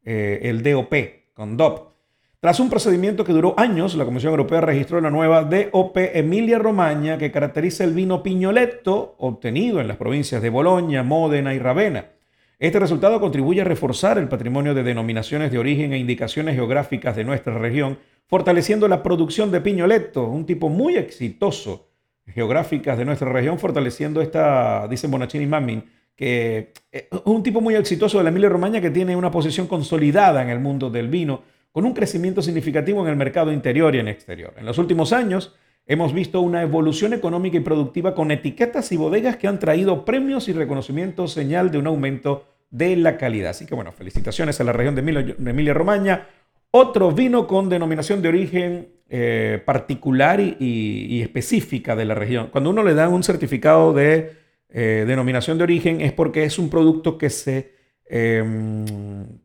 eh, 0.05 0.41
el 0.43 0.63
DOP, 0.63 0.95
con 1.33 1.57
DOP. 1.57 1.95
Tras 2.39 2.61
un 2.61 2.69
procedimiento 2.69 3.25
que 3.25 3.33
duró 3.33 3.55
años, 3.59 3.95
la 3.95 4.05
Comisión 4.05 4.31
Europea 4.31 4.61
registró 4.61 5.01
la 5.01 5.11
nueva 5.11 5.43
DOP 5.43 5.97
Emilia 5.97 6.59
Romagna 6.59 7.17
que 7.17 7.33
caracteriza 7.33 7.85
el 7.85 7.95
vino 7.95 8.23
piñoletto 8.23 9.17
obtenido 9.19 9.81
en 9.81 9.89
las 9.89 9.97
provincias 9.97 10.43
de 10.43 10.51
Bolonia, 10.51 11.03
Módena 11.03 11.55
y 11.55 11.59
Ravenna. 11.59 12.16
Este 12.59 12.79
resultado 12.79 13.21
contribuye 13.21 13.61
a 13.61 13.65
reforzar 13.65 14.17
el 14.17 14.29
patrimonio 14.29 14.73
de 14.73 14.83
denominaciones 14.83 15.53
de 15.53 15.59
origen 15.59 15.93
e 15.93 15.99
indicaciones 15.99 16.55
geográficas 16.55 17.15
de 17.15 17.23
nuestra 17.23 17.59
región, 17.59 17.99
fortaleciendo 18.27 18.89
la 18.89 19.03
producción 19.03 19.51
de 19.51 19.61
piñoletto, 19.61 20.27
un 20.27 20.47
tipo 20.47 20.71
muy 20.71 20.97
exitoso 20.97 21.91
geográficas 22.27 22.97
de 22.97 23.05
nuestra 23.05 23.31
región, 23.31 23.59
fortaleciendo 23.59 24.23
esta, 24.23 24.89
dicen 24.89 25.11
Bonaccini 25.11 25.45
y 25.45 25.47
Mammin, 25.47 25.85
que 26.17 26.73
es 26.91 27.05
un 27.27 27.43
tipo 27.43 27.61
muy 27.61 27.75
exitoso 27.75 28.17
de 28.17 28.25
la 28.25 28.31
Emilia 28.31 28.49
Romagna 28.49 28.81
que 28.81 28.91
tiene 28.91 29.15
una 29.15 29.31
posición 29.31 29.67
consolidada 29.67 30.43
en 30.43 30.49
el 30.49 30.59
mundo 30.59 30.89
del 30.89 31.09
vino, 31.09 31.43
con 31.71 31.85
un 31.85 31.93
crecimiento 31.93 32.41
significativo 32.41 33.03
en 33.03 33.09
el 33.11 33.17
mercado 33.17 33.53
interior 33.53 33.95
y 33.95 33.99
en 33.99 34.09
exterior. 34.09 34.55
En 34.57 34.65
los 34.65 34.79
últimos 34.79 35.13
años 35.13 35.55
hemos 35.87 36.13
visto 36.13 36.41
una 36.41 36.63
evolución 36.63 37.13
económica 37.13 37.57
y 37.57 37.61
productiva 37.61 38.15
con 38.15 38.31
etiquetas 38.31 38.91
y 38.93 38.97
bodegas 38.97 39.37
que 39.37 39.47
han 39.47 39.59
traído 39.59 40.05
premios 40.05 40.49
y 40.49 40.53
reconocimientos, 40.53 41.33
señal 41.33 41.71
de 41.71 41.79
un 41.79 41.87
aumento 41.87 42.45
de 42.71 42.97
la 42.97 43.17
calidad. 43.17 43.51
Así 43.51 43.67
que 43.67 43.75
bueno, 43.75 43.93
felicitaciones 43.93 44.61
a 44.61 44.65
la 44.65 44.73
región 44.73 44.95
de 44.95 45.01
Emilia 45.51 45.75
Romagna. 45.75 46.27
Otro 46.73 47.13
vino 47.13 47.47
con 47.47 47.69
denominación 47.69 48.21
de 48.21 48.29
origen 48.29 48.89
eh, 49.09 49.63
particular 49.65 50.41
y, 50.41 51.23
específica 51.23 51.95
de 51.95 52.05
la 52.05 52.15
región. 52.15 52.49
Cuando 52.51 52.71
uno 52.71 52.83
le 52.83 52.93
da 52.95 53.09
un 53.09 53.23
certificado 53.23 53.93
de 53.93 54.33
eh, 54.69 55.05
denominación 55.07 55.59
de 55.59 55.65
origen 55.65 56.01
es 56.01 56.13
porque 56.13 56.45
es 56.45 56.59
un 56.59 56.69
producto 56.69 57.17
que 57.17 57.31
se, 57.31 57.73
eh, 58.11 58.45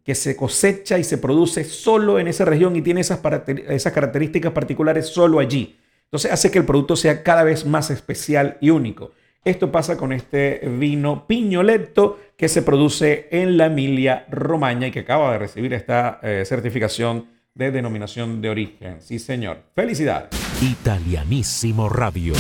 que 0.04 0.16
se 0.16 0.36
cosecha 0.36 0.98
y 0.98 1.04
se 1.04 1.20
produce 1.20 1.64
solo 1.64 2.20
en 2.20 2.28
esa 2.28 2.44
región 2.44 2.76
y 2.76 2.82
tiene 2.82 3.02
esas, 3.02 3.22
esas 3.70 3.94
características 3.94 4.52
particulares 4.52 5.06
solo 5.06 5.40
allí. 5.40 5.78
Entonces 6.12 6.34
hace 6.34 6.52
que 6.52 6.60
el 6.60 6.66
producto 6.66 6.98
sea 6.98 7.24
cada 7.24 7.44
vez 7.44 7.66
más 7.66 7.90
especial 7.90 8.58
y 8.60 8.70
único. 8.70 9.12
Esto 9.46 9.72
pasa 9.72 9.96
con 9.96 10.12
este 10.12 10.60
vino 10.78 11.26
piñoletto 11.26 12.20
que 12.36 12.50
se 12.50 12.64
produce 12.64 13.30
en 13.32 13.56
la 13.56 13.68
Emilia 13.68 14.26
Romagna 14.30 14.88
y 14.88 14.92
que 14.92 15.00
acaba 15.00 15.32
de 15.32 15.40
recibir 15.40 15.74
esta 15.74 16.20
eh, 16.22 16.44
certificación 16.46 17.28
de 17.56 17.72
denominación 17.72 18.42
de 18.42 18.50
origen. 18.50 19.00
Sí, 19.00 19.20
señor. 19.20 19.64
Felicidades. 19.74 20.30
Italianísimo 20.62 21.88
Radio. 21.88 22.34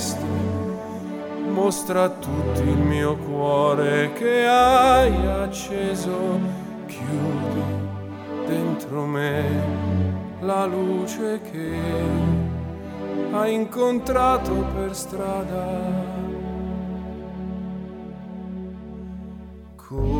Finestre 0.00 0.28
mostra 1.50 2.04
a 2.04 2.08
tutti 2.08 2.62
il 2.62 2.78
mio 2.78 3.16
cuore 3.16 4.12
che 4.14 4.46
hai 4.46 5.14
acceso, 5.26 6.40
chiudi 6.86 7.62
dentro 8.46 9.04
me 9.04 9.44
la 10.40 10.64
luce 10.64 11.40
che 11.42 11.78
hai 13.32 13.52
incontrato 13.52 14.52
per 14.74 14.94
strada. 14.94 16.08
Con 19.76 20.19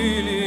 really 0.00 0.39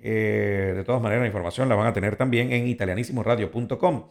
Eh, 0.00 0.72
de 0.74 0.84
todas 0.84 1.02
maneras, 1.02 1.20
la 1.20 1.26
información 1.26 1.68
la 1.68 1.74
van 1.74 1.88
a 1.88 1.92
tener 1.92 2.16
también 2.16 2.50
en 2.50 2.66
italianisimoradio.com. 2.66 4.08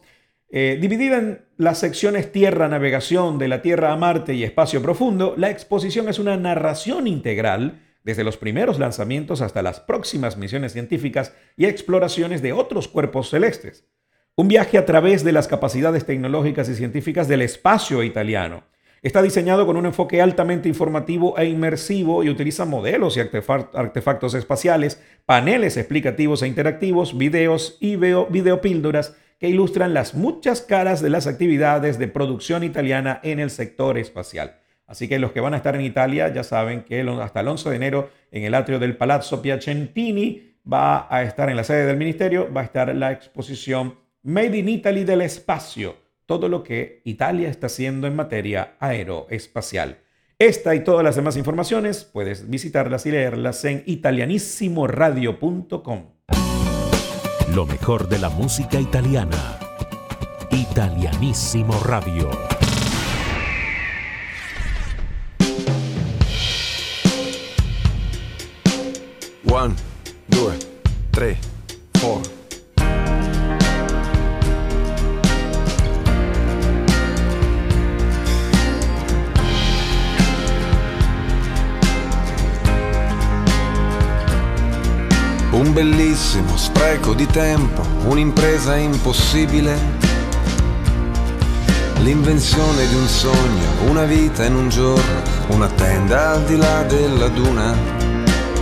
Eh, 0.48 0.78
dividida 0.80 1.18
en 1.18 1.44
las 1.56 1.78
secciones 1.78 2.30
Tierra, 2.30 2.68
Navegación, 2.68 3.36
de 3.36 3.48
la 3.48 3.62
Tierra 3.62 3.92
a 3.92 3.96
Marte 3.96 4.32
y 4.32 4.44
Espacio 4.44 4.80
Profundo, 4.80 5.34
la 5.36 5.50
exposición 5.50 6.08
es 6.08 6.20
una 6.20 6.36
narración 6.36 7.08
integral 7.08 7.80
desde 8.04 8.22
los 8.22 8.36
primeros 8.36 8.78
lanzamientos 8.78 9.40
hasta 9.40 9.60
las 9.60 9.80
próximas 9.80 10.36
misiones 10.36 10.72
científicas 10.72 11.34
y 11.56 11.66
exploraciones 11.66 12.42
de 12.42 12.52
otros 12.52 12.86
cuerpos 12.86 13.28
celestes. 13.28 13.88
Un 14.38 14.46
viaje 14.46 14.78
a 14.78 14.86
través 14.86 15.24
de 15.24 15.32
las 15.32 15.48
capacidades 15.48 16.06
tecnológicas 16.06 16.68
y 16.68 16.76
científicas 16.76 17.26
del 17.26 17.42
espacio 17.42 18.04
italiano. 18.04 18.62
Está 19.02 19.20
diseñado 19.20 19.66
con 19.66 19.76
un 19.76 19.84
enfoque 19.84 20.22
altamente 20.22 20.68
informativo 20.68 21.36
e 21.36 21.46
inmersivo 21.46 22.22
y 22.22 22.30
utiliza 22.30 22.64
modelos 22.64 23.16
y 23.16 23.20
artefa- 23.20 23.68
artefactos 23.74 24.34
espaciales, 24.34 25.02
paneles 25.26 25.76
explicativos 25.76 26.42
e 26.42 26.46
interactivos, 26.46 27.18
videos 27.18 27.78
y 27.80 27.96
videopíldoras 27.96 29.16
que 29.40 29.48
ilustran 29.48 29.92
las 29.92 30.14
muchas 30.14 30.60
caras 30.60 31.02
de 31.02 31.10
las 31.10 31.26
actividades 31.26 31.98
de 31.98 32.06
producción 32.06 32.62
italiana 32.62 33.18
en 33.24 33.40
el 33.40 33.50
sector 33.50 33.98
espacial. 33.98 34.60
Así 34.86 35.08
que 35.08 35.18
los 35.18 35.32
que 35.32 35.40
van 35.40 35.54
a 35.54 35.56
estar 35.56 35.74
en 35.74 35.80
Italia 35.80 36.32
ya 36.32 36.44
saben 36.44 36.82
que 36.84 37.00
hasta 37.00 37.40
el 37.40 37.48
11 37.48 37.70
de 37.70 37.74
enero 37.74 38.10
en 38.30 38.44
el 38.44 38.54
atrio 38.54 38.78
del 38.78 38.96
Palazzo 38.96 39.42
Piacentini 39.42 40.54
va 40.72 41.08
a 41.12 41.24
estar 41.24 41.50
en 41.50 41.56
la 41.56 41.64
sede 41.64 41.86
del 41.86 41.96
ministerio, 41.96 42.48
va 42.56 42.60
a 42.60 42.64
estar 42.64 42.94
la 42.94 43.10
exposición 43.10 44.06
Made 44.28 44.56
in 44.58 44.68
Italy 44.68 45.04
del 45.04 45.22
espacio, 45.22 45.96
todo 46.26 46.50
lo 46.50 46.62
que 46.62 47.00
Italia 47.06 47.48
está 47.48 47.68
haciendo 47.68 48.06
en 48.06 48.14
materia 48.14 48.76
aeroespacial. 48.78 50.00
Esta 50.38 50.74
y 50.74 50.84
todas 50.84 51.02
las 51.02 51.16
demás 51.16 51.38
informaciones 51.38 52.04
puedes 52.04 52.50
visitarlas 52.50 53.06
y 53.06 53.12
leerlas 53.12 53.64
en 53.64 53.82
italianisimoradio.com. 53.86 56.10
Lo 57.54 57.64
mejor 57.64 58.10
de 58.10 58.18
la 58.18 58.28
música 58.28 58.78
italiana. 58.78 59.58
Italianissimo 60.50 61.82
Radio. 61.84 62.28
One, 69.50 69.74
due, 70.28 70.52
tre, 71.12 71.38
bellissimo 85.78 86.56
spreco 86.56 87.14
di 87.14 87.24
tempo, 87.26 87.82
un'impresa 88.06 88.74
impossibile. 88.74 89.78
L'invenzione 92.00 92.88
di 92.88 92.96
un 92.96 93.06
sogno, 93.06 93.88
una 93.88 94.02
vita 94.02 94.44
in 94.44 94.56
un 94.56 94.68
giorno, 94.70 95.22
una 95.50 95.68
tenda 95.68 96.32
al 96.32 96.42
di 96.42 96.56
là 96.56 96.82
della 96.82 97.28
duna. 97.28 97.76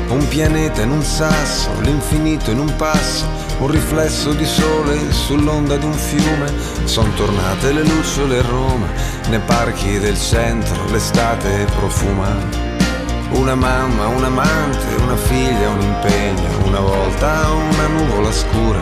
un 0.08 0.28
pianeta 0.28 0.82
in 0.82 0.90
un 0.90 1.02
sasso, 1.02 1.70
l'infinito 1.80 2.50
in 2.50 2.58
un 2.58 2.76
passo, 2.76 3.24
un 3.60 3.68
riflesso 3.68 4.34
di 4.34 4.44
sole 4.44 5.10
sull'onda 5.10 5.78
di 5.78 5.86
un 5.86 5.94
fiume. 5.94 6.52
Sono 6.84 7.10
tornate 7.14 7.72
le 7.72 7.82
lucciole 7.82 8.40
a 8.40 8.42
Roma, 8.42 8.88
nei 9.30 9.40
parchi 9.40 9.98
del 9.98 10.18
centro 10.18 10.84
l'estate 10.90 11.64
profuma. 11.76 12.65
Una 13.30 13.54
mamma, 13.54 14.06
un 14.06 14.24
amante, 14.24 14.94
una 15.02 15.16
figlia, 15.16 15.68
un 15.68 15.80
impegno, 15.80 16.66
una 16.66 16.80
volta 16.80 17.48
una 17.50 17.86
nuvola 17.88 18.32
scura. 18.32 18.78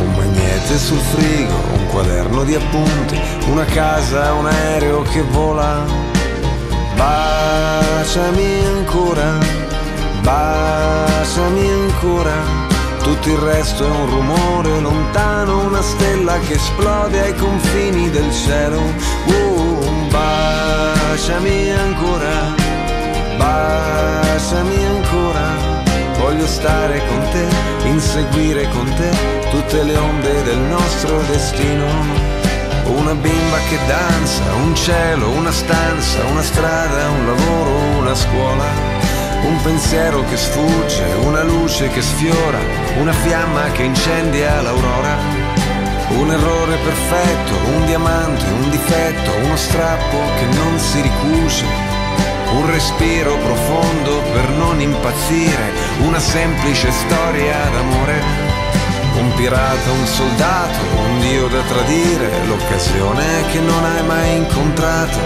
Un 0.00 0.14
magnete 0.14 0.78
sul 0.78 0.98
frigo, 0.98 1.54
un 1.74 1.86
quaderno 1.86 2.44
di 2.44 2.54
appunti, 2.54 3.20
una 3.48 3.64
casa, 3.64 4.32
un 4.34 4.46
aereo 4.46 5.02
che 5.02 5.22
vola. 5.22 5.84
Baciami 6.96 8.64
ancora, 8.66 9.38
baciami 10.22 11.70
ancora. 11.70 12.64
Tutto 13.02 13.28
il 13.28 13.38
resto 13.38 13.84
è 13.84 13.88
un 13.88 14.10
rumore 14.10 14.80
lontano, 14.80 15.66
una 15.66 15.80
stella 15.80 16.38
che 16.40 16.54
esplode 16.54 17.20
ai 17.20 17.34
confini 17.36 18.10
del 18.10 18.32
cielo. 18.32 18.80
Uh, 19.26 20.08
baciami 20.10 21.70
ancora, 21.70 22.54
baciami 23.36 24.84
ancora. 24.84 25.84
Voglio 26.18 26.46
stare 26.46 27.00
con 27.06 27.28
te, 27.30 27.88
inseguire 27.88 28.68
con 28.70 28.92
te 28.94 29.10
tutte 29.50 29.82
le 29.82 29.96
onde 29.96 30.42
del 30.42 30.58
nostro 30.58 31.20
destino. 31.30 31.86
Una 32.84 33.14
bimba 33.14 33.58
che 33.68 33.78
danza, 33.86 34.42
un 34.62 34.74
cielo, 34.74 35.30
una 35.30 35.50
stanza, 35.50 36.24
una 36.24 36.42
strada, 36.42 37.08
un 37.10 37.26
lavoro, 37.26 37.70
una 37.98 38.14
scuola. 38.14 38.64
Un 39.42 39.60
pensiero 39.62 40.24
che 40.28 40.36
sfugge, 40.36 41.04
una 41.24 41.42
luce 41.42 41.88
che 41.88 42.02
sfiora, 42.02 42.58
una 42.98 43.12
fiamma 43.12 43.70
che 43.72 43.82
incendia 43.82 44.60
l'aurora. 44.62 45.16
Un 46.08 46.30
errore 46.30 46.76
perfetto, 46.76 47.54
un 47.74 47.86
diamante, 47.86 48.44
un 48.44 48.70
difetto, 48.70 49.30
uno 49.44 49.56
strappo 49.56 50.18
che 50.38 50.56
non 50.56 50.78
si 50.78 51.00
ricuce. 51.00 51.85
Un 52.52 52.70
respiro 52.70 53.36
profondo 53.38 54.22
per 54.32 54.48
non 54.50 54.80
impazzire, 54.80 55.72
una 56.00 56.18
semplice 56.18 56.90
storia 56.90 57.56
d'amore. 57.72 58.22
Un 59.18 59.32
pirata, 59.34 59.90
un 59.90 60.06
soldato, 60.06 60.78
un 60.96 61.20
dio 61.20 61.48
da 61.48 61.62
tradire, 61.62 62.44
l'occasione 62.46 63.24
che 63.50 63.60
non 63.60 63.84
hai 63.84 64.04
mai 64.04 64.36
incontrato, 64.36 65.18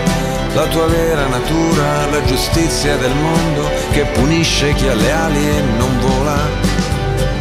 la 0.54 0.66
tua 0.66 0.86
vera 0.86 1.26
natura, 1.26 2.06
la 2.10 2.22
giustizia 2.24 2.96
del 2.96 3.14
mondo 3.14 3.68
che 3.92 4.04
punisce 4.04 4.72
chi 4.74 4.88
ha 4.88 4.94
le 4.94 5.12
ali 5.12 5.48
e 5.48 5.62
non 5.76 5.98
vola. 6.00 6.38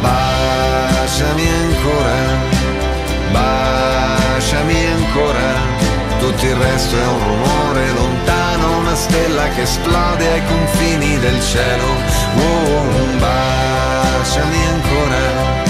Baciami 0.00 1.48
ancora, 1.48 2.14
baciami 3.30 4.86
ancora, 4.86 5.78
tutto 6.18 6.44
il 6.46 6.54
resto 6.56 6.96
è 6.96 7.06
un 7.06 7.18
rumore 7.18 7.92
lontano, 7.92 8.39
una 8.66 8.94
stella 8.94 9.48
che 9.48 9.62
esplode 9.62 10.32
ai 10.32 10.42
confini 10.46 11.18
del 11.18 11.40
cielo. 11.42 11.84
Oh, 12.36 13.18
baciami 13.18 14.64
ancora 14.66 15.68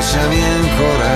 baciami 0.00 0.42
ancora, 0.42 1.10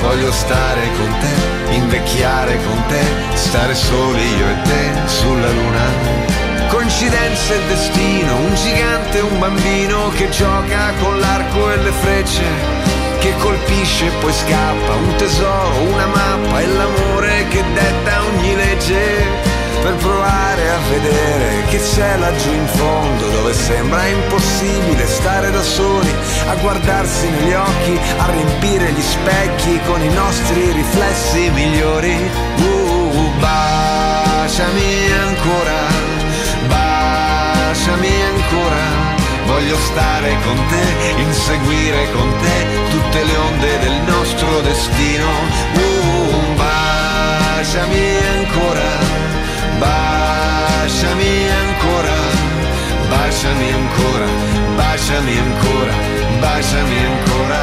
voglio 0.00 0.32
stare 0.32 0.80
con 0.98 1.14
te, 1.20 1.74
invecchiare 1.74 2.58
con 2.64 2.82
te, 2.88 3.00
stare 3.34 3.74
soli 3.74 4.36
io 4.36 4.48
e 4.48 4.62
te 4.62 5.08
sulla 5.08 5.50
luna. 5.50 5.84
Coincidenza 6.68 7.54
e 7.54 7.60
destino, 7.68 8.36
un 8.36 8.54
gigante 8.56 9.18
e 9.18 9.20
un 9.22 9.38
bambino 9.38 10.10
che 10.16 10.28
gioca 10.28 10.92
con 11.00 11.20
l'arco 11.20 11.70
e 11.70 11.76
le 11.76 11.92
frecce, 11.92 12.42
che 13.26 13.36
colpisce 13.38 14.06
e 14.06 14.10
poi 14.20 14.32
scappa, 14.32 14.94
un 14.94 15.16
tesoro, 15.16 15.80
una 15.80 16.06
mappa 16.06 16.60
e 16.60 16.66
l'amore 16.66 17.46
che 17.48 17.64
detta 17.74 18.24
ogni 18.24 18.54
legge 18.54 19.54
per 19.82 19.94
provare 19.96 20.70
a 20.70 20.78
vedere 20.90 21.64
che 21.68 21.78
c'è 21.78 22.18
laggiù 22.18 22.52
in 22.52 22.66
fondo 22.66 23.28
dove 23.30 23.52
sembra 23.52 24.06
impossibile 24.06 25.06
stare 25.06 25.50
da 25.50 25.62
soli, 25.62 26.12
a 26.46 26.54
guardarsi 26.56 27.28
negli 27.28 27.52
occhi, 27.52 27.98
a 28.16 28.30
riempire 28.30 28.92
gli 28.92 29.02
specchi 29.02 29.80
con 29.86 30.00
i 30.00 30.12
nostri 30.12 30.70
riflessi 30.70 31.50
migliori. 31.50 32.30
Uh, 32.58 33.30
baciami 33.40 35.12
ancora, 35.26 35.80
baciami 36.68 38.22
ancora. 38.22 38.95
Voglio 39.46 39.76
stare 39.78 40.36
con 40.44 40.56
te, 40.68 41.20
inseguire 41.20 42.10
con 42.12 42.28
te 42.42 42.56
tutte 42.90 43.24
le 43.24 43.36
onde 43.36 43.78
del 43.78 44.00
nostro 44.06 44.60
destino. 44.60 45.28
Uh, 45.74 46.54
baciami 46.56 48.16
ancora 48.38 49.16
baciami 50.96 51.48
ancora, 51.50 52.16
baciami 53.10 53.72
ancora, 53.72 54.26
baciami 54.76 55.38
ancora, 55.38 55.94
baciami 56.40 56.98
ancora, 56.98 57.60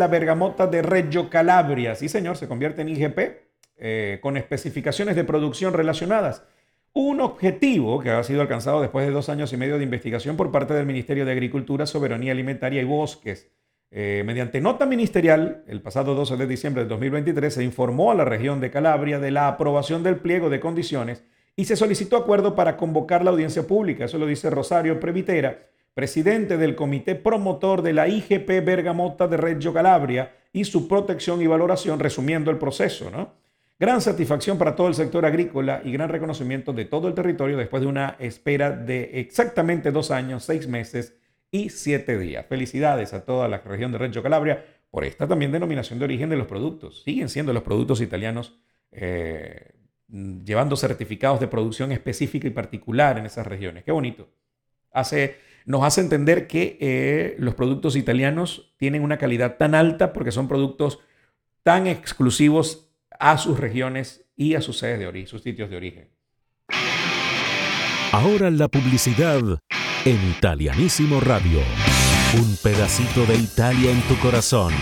bergamota 0.09 0.67
de 0.67 0.83
Reggio 0.83 1.31
Calabria. 1.31 1.95
Sí, 1.95 2.09
señor, 2.09 2.37
se 2.37 2.49
convierte 2.49 2.83
en 2.83 2.89
IGP 2.89 3.19
eh, 3.79 4.19
con 4.21 4.37
especificaciones 4.37 5.15
de 5.15 5.25
producción 5.25 5.73
relacionadas. 5.73 6.45
Un 6.93 7.21
objetivo 7.21 8.01
que 8.01 8.11
ha 8.11 8.23
sido 8.25 8.41
alcanzado 8.41 8.81
después 8.81 9.07
de 9.07 9.13
dos 9.13 9.29
años 9.29 9.53
y 9.53 9.57
medio 9.57 9.79
de 9.79 9.85
investigación 9.85 10.37
por 10.37 10.51
parte 10.51 10.75
del 10.75 10.87
Ministerio 10.87 11.25
de 11.25 11.33
Agricultura, 11.33 11.87
Soberanía 11.87 12.33
Alimentaria 12.33 12.83
y 12.83 12.85
Bosques. 12.85 13.53
Eh, 13.91 14.23
mediante 14.27 14.61
nota 14.61 14.85
ministerial, 14.85 15.63
el 15.67 15.81
pasado 15.81 16.15
12 16.15 16.37
de 16.37 16.47
diciembre 16.47 16.83
de 16.83 16.89
2023 16.89 17.55
se 17.55 17.65
informó 17.65 18.11
a 18.11 18.15
la 18.15 18.25
región 18.25 18.61
de 18.61 18.71
Calabria 18.71 19.19
de 19.19 19.31
la 19.31 19.49
aprobación 19.49 20.03
del 20.03 20.17
pliego 20.17 20.51
de 20.51 20.61
condiciones 20.61 21.23
y 21.57 21.65
se 21.65 21.77
solicitó 21.77 22.17
acuerdo 22.17 22.55
para 22.55 22.77
convocar 22.77 23.25
la 23.25 23.31
audiencia 23.31 23.67
pública. 23.67 24.05
Eso 24.05 24.19
lo 24.19 24.27
dice 24.27 24.51
Rosario 24.51 25.01
Previtera, 25.01 25.69
presidente 25.95 26.57
del 26.57 26.75
comité 26.75 27.15
promotor 27.15 27.83
de 27.83 27.93
la 27.93 28.09
IGP 28.09 28.65
Bergamota 28.65 29.27
de 29.29 29.37
Reggio 29.37 29.73
Calabria 29.73 30.35
y 30.53 30.65
su 30.65 30.89
protección 30.89 31.43
y 31.43 31.47
valoración, 31.47 31.99
resumiendo 31.99 32.51
el 32.51 32.59
proceso. 32.59 33.11
¿no? 33.11 33.35
Gran 33.79 34.01
satisfacción 34.01 34.59
para 34.59 34.75
todo 34.75 34.89
el 34.89 34.95
sector 34.95 35.25
agrícola 35.25 35.83
y 35.85 35.93
gran 35.93 36.09
reconocimiento 36.09 36.73
de 36.73 36.85
todo 36.85 37.09
el 37.09 37.15
territorio 37.15 37.57
después 37.57 37.83
de 37.83 37.89
una 37.89 38.17
espera 38.19 38.71
de 38.73 39.21
exactamente 39.21 39.93
dos 39.93 40.11
años, 40.11 40.45
seis 40.45 40.67
meses 40.67 41.17
y 41.51 41.71
siete 41.71 42.19
días. 42.19 42.47
Felicidades 42.47 43.13
a 43.13 43.25
toda 43.25 43.49
la 43.49 43.59
región 43.59 43.93
de 43.93 43.99
Reggio 43.99 44.23
Calabria 44.23 44.65
por 44.91 45.05
esta 45.05 45.29
también 45.29 45.53
denominación 45.53 45.99
de 45.99 46.07
origen 46.07 46.31
de 46.31 46.37
los 46.37 46.47
productos. 46.47 47.03
Siguen 47.05 47.29
siendo 47.29 47.53
los 47.53 47.63
productos 47.63 48.01
italianos 48.01 48.59
eh, 48.91 49.75
llevando 50.09 50.77
certificados 50.77 51.39
de 51.41 51.49
producción 51.49 51.93
específica 51.93 52.47
y 52.47 52.51
particular 52.51 53.19
en 53.19 53.27
esas 53.27 53.47
regiones. 53.47 53.85
Qué 53.85 53.93
bonito. 53.93 54.29
Hace 54.91 55.37
nos 55.67 55.85
hace 55.85 56.01
entender 56.01 56.47
que 56.47 56.79
eh, 56.81 57.37
los 57.39 57.55
productos 57.55 57.97
italianos 57.97 58.75
tienen 58.79 59.03
una 59.03 59.19
calidad 59.19 59.57
tan 59.57 59.75
alta 59.75 60.13
porque 60.13 60.33
son 60.33 60.49
productos 60.49 61.01
tan 61.63 61.87
exclusivos 61.87 62.91
a 63.19 63.37
sus 63.39 63.59
regiones 63.59 64.25
y 64.37 64.55
a 64.55 64.61
sus 64.61 64.79
sedes 64.79 64.99
de 64.99 65.07
origen, 65.07 65.29
sus 65.29 65.43
sitios 65.43 65.71
de 65.71 65.77
origen. 65.77 66.09
Ahora 68.13 68.51
la 68.51 68.69
publicidad 68.69 69.43
en 70.05 70.31
Italianísimo 70.31 71.21
Radio. 71.21 71.61
Un 72.35 72.57
pedacito 72.63 73.27
de 73.27 73.37
Italia 73.37 73.91
en 73.91 74.01
tu 74.03 74.17
corazón. 74.19 74.73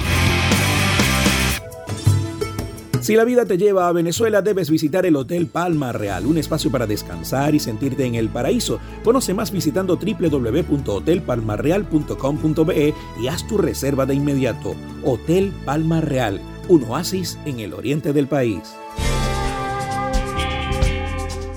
Si 3.07 3.15
la 3.15 3.23
vida 3.23 3.45
te 3.45 3.57
lleva 3.57 3.87
a 3.87 3.93
Venezuela, 3.93 4.43
debes 4.43 4.69
visitar 4.69 5.07
el 5.07 5.15
Hotel 5.15 5.47
Palma 5.47 5.93
Real, 5.93 6.27
un 6.27 6.39
espacio 6.39 6.73
para 6.73 6.89
descansar 6.89 7.55
y 7.55 7.61
sentirte 7.61 8.05
en 8.05 8.17
el 8.17 8.29
paraíso. 8.29 8.81
Conoce 9.05 9.33
más 9.33 9.53
visitando 9.53 9.97
www.hotelpalmarreal.com.be 9.97 12.95
y 13.23 13.29
haz 13.29 13.47
tu 13.47 13.59
reserva 13.59 14.07
de 14.07 14.15
inmediato. 14.15 14.75
Hotel 15.05 15.53
Palma 15.65 16.01
Real, 16.01 16.41
un 16.69 16.83
oasis 16.83 17.39
en 17.45 17.61
el 17.61 17.75
oriente 17.75 18.13
del 18.13 18.27
país. 18.27 18.75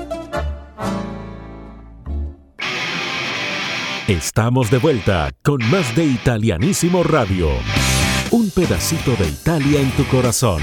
Estamos 4.09 4.71
de 4.71 4.79
vuelta 4.79 5.31
con 5.43 5.59
más 5.71 5.95
de 5.95 6.05
Italianísimo 6.05 7.03
Radio. 7.03 7.49
Un 8.31 8.51
pedacito 8.51 9.15
de 9.17 9.29
Italia 9.29 9.81
en 9.81 9.91
tu 9.93 10.05
corazón. 10.07 10.63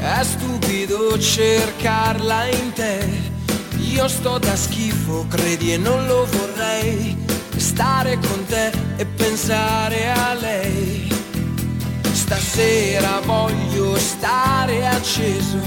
è 0.00 0.22
stupido 0.22 1.18
cercarla 1.18 2.46
in 2.46 2.72
te, 2.72 3.06
io 3.76 4.08
sto 4.08 4.38
da 4.38 4.56
schifo, 4.56 5.26
credi 5.28 5.74
e 5.74 5.76
non 5.76 6.06
lo 6.06 6.26
vorrei, 6.26 7.16
stare 7.56 8.18
con 8.18 8.44
te 8.46 8.72
e 8.96 9.04
pensare 9.04 10.10
a 10.10 10.34
lei. 10.34 11.08
Stasera 12.12 13.20
voglio 13.24 13.96
stare 13.98 14.86
acceso, 14.86 15.58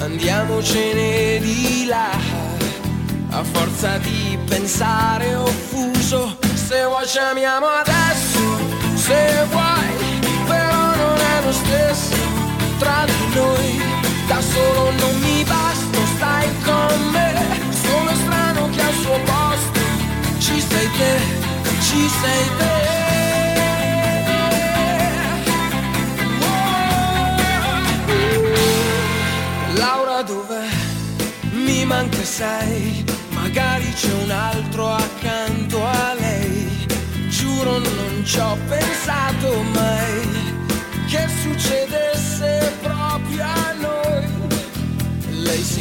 andiamocene 0.00 1.38
di 1.40 1.86
là. 1.86 2.10
A 3.30 3.42
forza 3.42 3.98
di 3.98 4.38
pensare 4.48 5.34
offuso, 5.34 6.36
se 6.54 6.84
vuoi 6.84 7.06
ci 7.06 7.18
amiamo 7.18 7.66
adesso, 7.66 8.40
se 8.96 9.46
vuoi, 9.50 10.46
però 10.46 10.96
non 10.96 11.18
è 11.18 11.44
lo 11.44 11.52
stesso 11.52 12.27
tra 12.78 13.04
di 13.04 13.34
noi. 13.34 13.82
Da 14.26 14.40
solo 14.40 14.90
non 14.98 15.18
mi 15.20 15.44
basta, 15.44 15.98
stai 16.16 16.48
con 16.64 17.10
me, 17.12 17.32
sono 17.70 18.14
strano 18.14 18.68
che 18.70 18.80
al 18.80 18.94
suo 18.94 19.18
posto 19.24 19.80
ci 20.38 20.60
sei 20.60 20.88
te, 20.98 21.14
ci 21.80 22.08
sei 22.20 22.44
te. 22.58 22.98
dov'è? 30.22 30.68
Mi 31.52 31.84
manca 31.84 32.22
sai, 32.22 33.04
magari 33.30 33.90
c'è 33.92 34.12
un 34.12 34.30
altro 34.30 34.92
accanto 34.92 35.84
a 35.84 36.14
lei. 36.14 36.86
Giuro 37.28 37.78
non 37.78 38.22
ci 38.24 38.38
ho 38.38 38.56
pensato 38.66 39.62
mai 39.74 40.27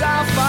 myself 0.00 0.39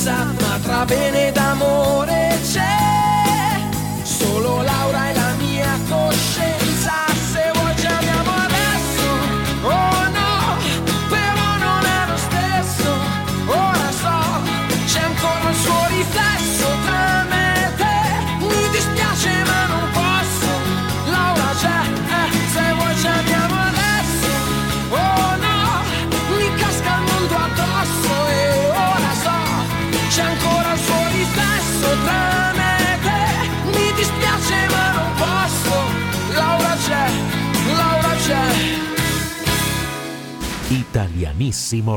pensa, 0.00 0.32
ma 0.40 0.58
tra 0.62 0.84
bene 0.84 1.30
da 1.32 1.49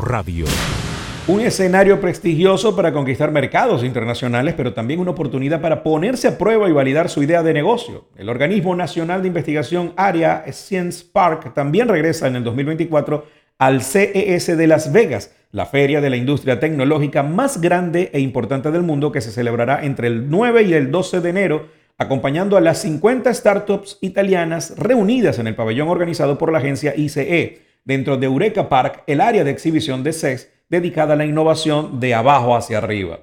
Radio. 0.01 0.45
Un 1.27 1.39
escenario 1.39 2.01
prestigioso 2.01 2.75
para 2.75 2.91
conquistar 2.91 3.31
mercados 3.31 3.83
internacionales, 3.83 4.55
pero 4.57 4.73
también 4.73 4.99
una 4.99 5.11
oportunidad 5.11 5.61
para 5.61 5.83
ponerse 5.83 6.27
a 6.27 6.37
prueba 6.37 6.67
y 6.67 6.71
validar 6.71 7.07
su 7.07 7.21
idea 7.21 7.43
de 7.43 7.53
negocio. 7.53 8.07
El 8.17 8.29
Organismo 8.29 8.75
Nacional 8.75 9.21
de 9.21 9.29
Investigación 9.29 9.93
Area 9.95 10.43
Science 10.51 11.05
Park 11.11 11.53
también 11.53 11.87
regresa 11.87 12.27
en 12.27 12.35
el 12.35 12.43
2024 12.43 13.25
al 13.59 13.83
CES 13.83 14.57
de 14.57 14.67
Las 14.67 14.91
Vegas, 14.91 15.33
la 15.51 15.65
feria 15.65 16.01
de 16.01 16.09
la 16.09 16.17
industria 16.17 16.59
tecnológica 16.59 17.23
más 17.23 17.61
grande 17.61 18.09
e 18.11 18.19
importante 18.19 18.71
del 18.71 18.83
mundo 18.83 19.11
que 19.11 19.21
se 19.21 19.31
celebrará 19.31 19.85
entre 19.85 20.07
el 20.07 20.29
9 20.29 20.63
y 20.63 20.73
el 20.73 20.91
12 20.91 21.21
de 21.21 21.29
enero, 21.29 21.67
acompañando 21.97 22.57
a 22.57 22.61
las 22.61 22.79
50 22.81 23.33
startups 23.33 23.99
italianas 24.01 24.73
reunidas 24.77 25.37
en 25.37 25.47
el 25.47 25.55
pabellón 25.55 25.89
organizado 25.89 26.37
por 26.37 26.51
la 26.51 26.57
agencia 26.57 26.95
ICE, 26.97 27.72
dentro 27.85 28.17
de 28.17 28.25
Eureka 28.25 28.69
Park, 28.69 29.03
el 29.07 29.21
área 29.21 29.43
de 29.43 29.51
exhibición 29.51 30.03
de 30.03 30.13
CES 30.13 30.51
dedicada 30.69 31.13
a 31.13 31.17
la 31.17 31.25
innovación 31.25 31.99
de 31.99 32.13
abajo 32.13 32.55
hacia 32.55 32.79
arriba. 32.79 33.19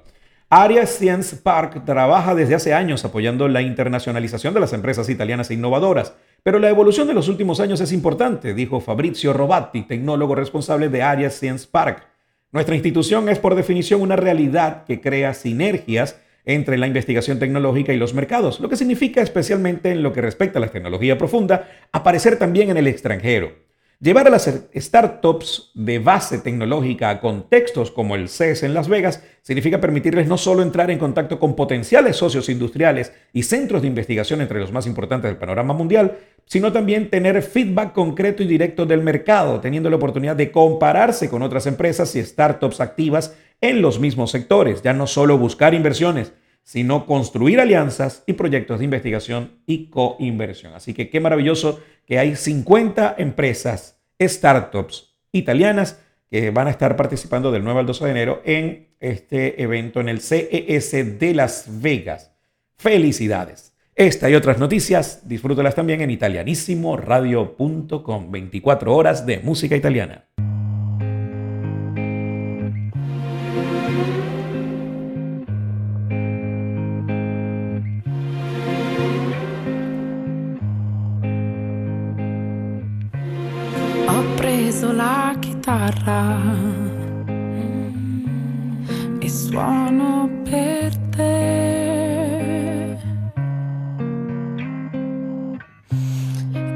Area 0.49 0.85
Science 0.85 1.37
Park 1.37 1.85
trabaja 1.85 2.35
desde 2.35 2.55
hace 2.55 2.73
años 2.73 3.05
apoyando 3.05 3.47
la 3.47 3.61
internacionalización 3.61 4.53
de 4.53 4.59
las 4.59 4.73
empresas 4.73 5.09
italianas 5.09 5.49
e 5.49 5.53
innovadoras, 5.53 6.13
pero 6.43 6.59
la 6.59 6.69
evolución 6.69 7.07
de 7.07 7.13
los 7.13 7.29
últimos 7.29 7.59
años 7.59 7.79
es 7.79 7.93
importante, 7.93 8.53
dijo 8.53 8.81
Fabrizio 8.81 9.31
Robatti, 9.31 9.83
tecnólogo 9.83 10.35
responsable 10.35 10.89
de 10.89 11.03
Area 11.03 11.29
Science 11.29 11.67
Park. 11.71 12.05
Nuestra 12.51 12.75
institución 12.75 13.29
es 13.29 13.39
por 13.39 13.55
definición 13.55 14.01
una 14.01 14.17
realidad 14.17 14.83
que 14.83 14.99
crea 14.99 15.33
sinergias 15.33 16.19
entre 16.43 16.77
la 16.77 16.87
investigación 16.87 17.39
tecnológica 17.39 17.93
y 17.93 17.97
los 17.97 18.13
mercados, 18.13 18.59
lo 18.59 18.67
que 18.67 18.75
significa 18.75 19.21
especialmente 19.21 19.91
en 19.91 20.03
lo 20.03 20.11
que 20.11 20.21
respecta 20.21 20.59
a 20.59 20.61
la 20.61 20.67
tecnología 20.67 21.17
profunda, 21.17 21.69
aparecer 21.93 22.37
también 22.37 22.69
en 22.69 22.77
el 22.77 22.87
extranjero. 22.87 23.70
Llevar 24.01 24.25
a 24.25 24.31
las 24.31 24.51
startups 24.75 25.69
de 25.75 25.99
base 25.99 26.39
tecnológica 26.39 27.11
a 27.11 27.21
contextos 27.21 27.91
como 27.91 28.15
el 28.15 28.29
CES 28.29 28.63
en 28.63 28.73
Las 28.73 28.87
Vegas 28.87 29.23
significa 29.43 29.79
permitirles 29.79 30.27
no 30.27 30.39
solo 30.39 30.63
entrar 30.63 30.89
en 30.89 30.97
contacto 30.97 31.39
con 31.39 31.55
potenciales 31.55 32.15
socios 32.15 32.49
industriales 32.49 33.13
y 33.31 33.43
centros 33.43 33.83
de 33.83 33.89
investigación 33.89 34.41
entre 34.41 34.59
los 34.59 34.71
más 34.71 34.87
importantes 34.87 35.29
del 35.29 35.37
panorama 35.37 35.75
mundial, 35.75 36.17
sino 36.45 36.71
también 36.71 37.11
tener 37.11 37.43
feedback 37.43 37.93
concreto 37.93 38.41
y 38.41 38.47
directo 38.47 38.87
del 38.87 39.03
mercado, 39.03 39.61
teniendo 39.61 39.91
la 39.91 39.97
oportunidad 39.97 40.35
de 40.35 40.51
compararse 40.51 41.29
con 41.29 41.43
otras 41.43 41.67
empresas 41.67 42.15
y 42.15 42.23
startups 42.23 42.81
activas 42.81 43.35
en 43.61 43.83
los 43.83 43.99
mismos 43.99 44.31
sectores, 44.31 44.81
ya 44.81 44.93
no 44.93 45.05
solo 45.05 45.37
buscar 45.37 45.75
inversiones, 45.75 46.33
sino 46.63 47.05
construir 47.05 47.59
alianzas 47.59 48.23
y 48.27 48.33
proyectos 48.33 48.79
de 48.79 48.85
investigación 48.85 49.59
y 49.65 49.89
coinversión. 49.89 50.73
Así 50.73 50.93
que 50.93 51.09
qué 51.09 51.19
maravilloso 51.19 51.81
que 52.05 52.19
hay 52.19 52.35
50 52.35 53.15
empresas, 53.17 53.99
startups 54.21 55.15
italianas 55.31 55.99
que 56.29 56.51
van 56.51 56.67
a 56.67 56.71
estar 56.71 56.95
participando 56.95 57.51
del 57.51 57.63
9 57.63 57.79
al 57.81 57.85
12 57.85 58.05
de 58.05 58.11
enero 58.11 58.41
en 58.45 58.95
este 58.99 59.61
evento 59.61 59.99
en 59.99 60.09
el 60.09 60.21
CES 60.21 61.19
de 61.19 61.33
Las 61.33 61.65
Vegas. 61.81 62.31
Felicidades. 62.77 63.73
Esta 63.95 64.29
y 64.29 64.35
otras 64.35 64.57
noticias, 64.57 65.27
disfrútalas 65.27 65.75
también 65.75 65.99
en 66.01 66.11
italianisimoradio.com. 66.11 68.31
24 68.31 68.95
horas 68.95 69.25
de 69.25 69.39
música 69.39 69.75
italiana. 69.75 70.23
Chitarra 85.61 86.41
e 89.19 89.29
suono 89.29 90.27
per 90.43 90.97
te. 91.15 92.97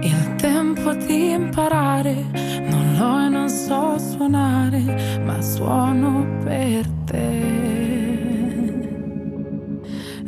Il 0.01 0.35
tempo 0.35 0.93
di 0.93 1.31
imparare 1.31 2.13
non 2.69 2.95
l'ho 2.97 3.25
e 3.25 3.29
non 3.29 3.49
so 3.49 3.97
suonare, 3.97 5.19
ma 5.25 5.41
suono 5.41 6.27
per 6.43 6.87
te. 7.05 7.43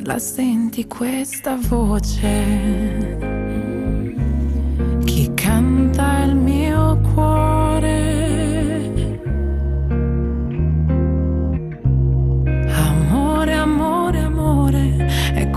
La 0.04 0.18
senti 0.18 0.88
questa 0.88 1.58
voce? 1.68 3.18
Chi 5.06 5.32
canta 5.36 6.24
il 6.24 6.36
mio 6.36 7.00
cuore? 7.14 7.57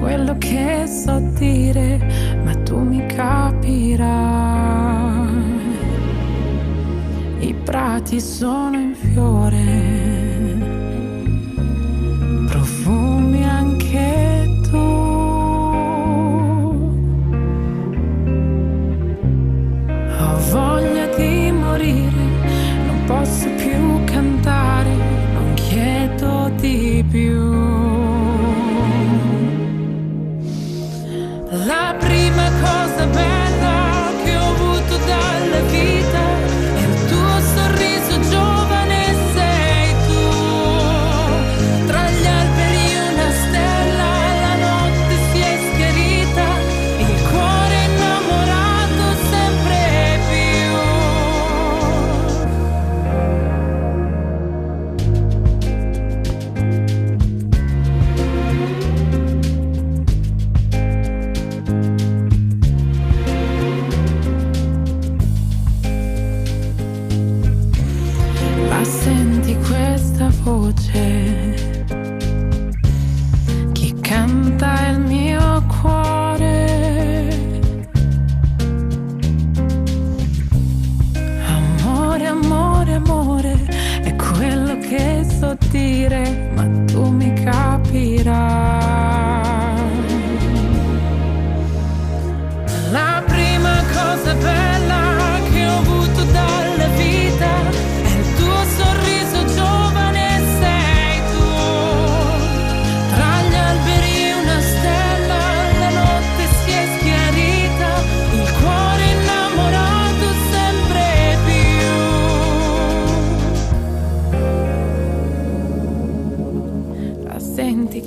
Quello 0.00 0.36
che 0.38 0.86
so 0.86 1.20
dire, 1.38 1.98
ma 2.42 2.54
tu 2.62 2.78
mi 2.78 3.04
capirai. 3.06 4.08
I 7.40 7.54
prati 7.54 8.20
sono 8.20 8.76
in 8.78 8.94
fiore, 8.94 9.99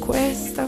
questa 0.06 0.68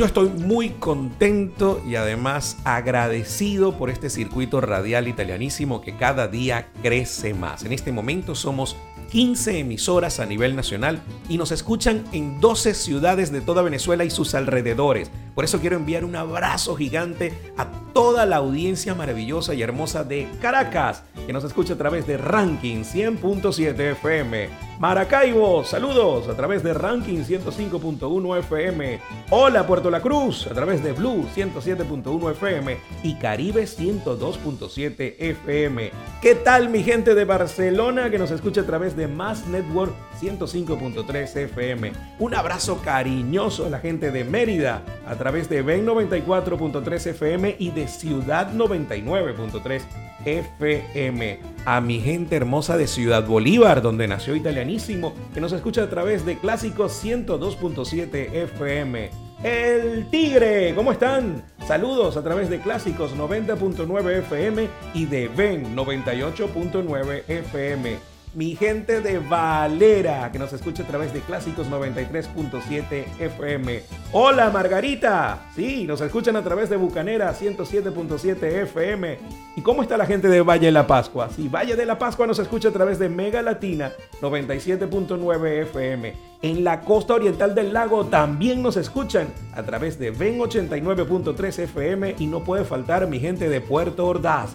Yo 0.00 0.06
estoy 0.06 0.30
muy 0.30 0.70
contento 0.70 1.82
y 1.86 1.96
además 1.96 2.56
agradecido 2.64 3.76
por 3.76 3.90
este 3.90 4.08
circuito 4.08 4.62
radial 4.62 5.08
italianísimo 5.08 5.82
que 5.82 5.94
cada 5.94 6.26
día 6.26 6.68
crece 6.82 7.34
más. 7.34 7.66
En 7.66 7.74
este 7.74 7.92
momento 7.92 8.34
somos 8.34 8.78
15 9.10 9.58
emisoras 9.58 10.20
a 10.20 10.26
nivel 10.26 10.54
nacional 10.54 11.02
y 11.28 11.36
nos 11.36 11.50
escuchan 11.50 12.04
en 12.12 12.40
12 12.40 12.74
ciudades 12.74 13.32
de 13.32 13.40
toda 13.40 13.62
Venezuela 13.62 14.04
y 14.04 14.10
sus 14.10 14.34
alrededores. 14.34 15.10
Por 15.34 15.44
eso 15.44 15.60
quiero 15.60 15.76
enviar 15.76 16.04
un 16.04 16.16
abrazo 16.16 16.76
gigante 16.76 17.32
a 17.56 17.66
toda 17.92 18.24
la 18.26 18.36
audiencia 18.36 18.94
maravillosa 18.94 19.54
y 19.54 19.62
hermosa 19.62 20.04
de 20.04 20.28
Caracas, 20.40 21.02
que 21.26 21.32
nos 21.32 21.44
escucha 21.44 21.74
a 21.74 21.78
través 21.78 22.06
de 22.06 22.18
Ranking 22.18 22.82
100.7 22.82 23.78
FM. 23.92 24.70
Maracaibo, 24.78 25.62
saludos 25.64 26.28
a 26.28 26.36
través 26.36 26.62
de 26.62 26.72
Ranking 26.72 27.18
105.1 27.18 28.38
FM. 28.38 29.00
Hola 29.30 29.66
Puerto 29.66 29.90
La 29.90 30.00
Cruz, 30.00 30.46
a 30.46 30.54
través 30.54 30.82
de 30.82 30.92
Blue 30.92 31.26
107.1 31.34 32.30
FM 32.30 32.78
y 33.02 33.14
Caribe 33.16 33.64
102.7 33.64 35.16
FM. 35.18 35.90
¿Qué 36.22 36.34
tal 36.34 36.70
mi 36.70 36.82
gente 36.82 37.14
de 37.14 37.24
Barcelona 37.24 38.10
que 38.10 38.18
nos 38.18 38.30
escucha 38.30 38.62
a 38.62 38.66
través 38.66 38.96
de 38.96 38.99
Mass 39.08 39.46
Network 39.46 39.94
105.3 40.20 41.36
FM? 41.36 41.92
Un 42.18 42.34
abrazo 42.34 42.80
cariñoso 42.82 43.66
a 43.66 43.70
la 43.70 43.78
gente 43.78 44.10
de 44.10 44.24
Mérida 44.24 44.82
a 45.06 45.16
través 45.16 45.48
de 45.48 45.62
Ben 45.62 45.86
94.3 45.86 47.06
FM 47.06 47.56
y 47.58 47.70
de 47.70 47.88
Ciudad 47.88 48.52
99.3 48.52 49.82
FM. 50.24 51.40
A 51.64 51.80
mi 51.80 52.00
gente 52.00 52.36
hermosa 52.36 52.76
de 52.76 52.86
Ciudad 52.86 53.26
Bolívar, 53.26 53.82
donde 53.82 54.08
nació 54.08 54.36
Italianísimo, 54.36 55.14
que 55.32 55.40
nos 55.40 55.52
escucha 55.52 55.84
a 55.84 55.90
través 55.90 56.24
de 56.24 56.38
Clásicos 56.38 57.04
102.7 57.04 58.32
FM. 58.32 59.10
El 59.42 60.10
Tigre, 60.10 60.74
¿cómo 60.74 60.92
están? 60.92 61.42
Saludos 61.66 62.18
a 62.18 62.22
través 62.22 62.50
de 62.50 62.60
Clásicos 62.60 63.16
90.9 63.16 64.18
FM 64.18 64.68
y 64.92 65.06
de 65.06 65.28
Ben 65.28 65.74
98.9 65.74 67.22
FM 67.26 68.09
mi 68.34 68.54
gente 68.54 69.00
de 69.00 69.18
Valera, 69.18 70.30
que 70.30 70.38
nos 70.38 70.52
escucha 70.52 70.84
a 70.84 70.86
través 70.86 71.12
de 71.12 71.20
Clásicos 71.20 71.68
93.7 71.68 73.04
FM. 73.18 73.82
Hola 74.12 74.50
Margarita, 74.50 75.48
sí, 75.54 75.84
nos 75.84 76.00
escuchan 76.00 76.36
a 76.36 76.42
través 76.42 76.70
de 76.70 76.76
Bucanera 76.76 77.34
107.7 77.34 78.42
FM. 78.62 79.18
¿Y 79.56 79.62
cómo 79.62 79.82
está 79.82 79.96
la 79.96 80.06
gente 80.06 80.28
de 80.28 80.42
Valle 80.42 80.66
de 80.66 80.72
la 80.72 80.86
Pascua? 80.86 81.28
Sí, 81.34 81.48
Valle 81.48 81.74
de 81.74 81.86
la 81.86 81.98
Pascua 81.98 82.26
nos 82.26 82.38
escucha 82.38 82.68
a 82.68 82.72
través 82.72 82.98
de 82.98 83.08
Mega 83.08 83.42
Latina 83.42 83.92
97.9 84.20 85.62
FM. 85.62 86.14
En 86.42 86.64
la 86.64 86.80
costa 86.82 87.14
oriental 87.14 87.54
del 87.54 87.72
lago 87.72 88.06
también 88.06 88.62
nos 88.62 88.76
escuchan 88.76 89.28
a 89.52 89.62
través 89.62 89.98
de 89.98 90.10
Ven 90.10 90.38
89.3 90.38 91.58
FM 91.64 92.14
y 92.18 92.26
no 92.26 92.44
puede 92.44 92.64
faltar 92.64 93.06
mi 93.08 93.18
gente 93.18 93.48
de 93.48 93.60
Puerto 93.60 94.06
Ordaz 94.06 94.54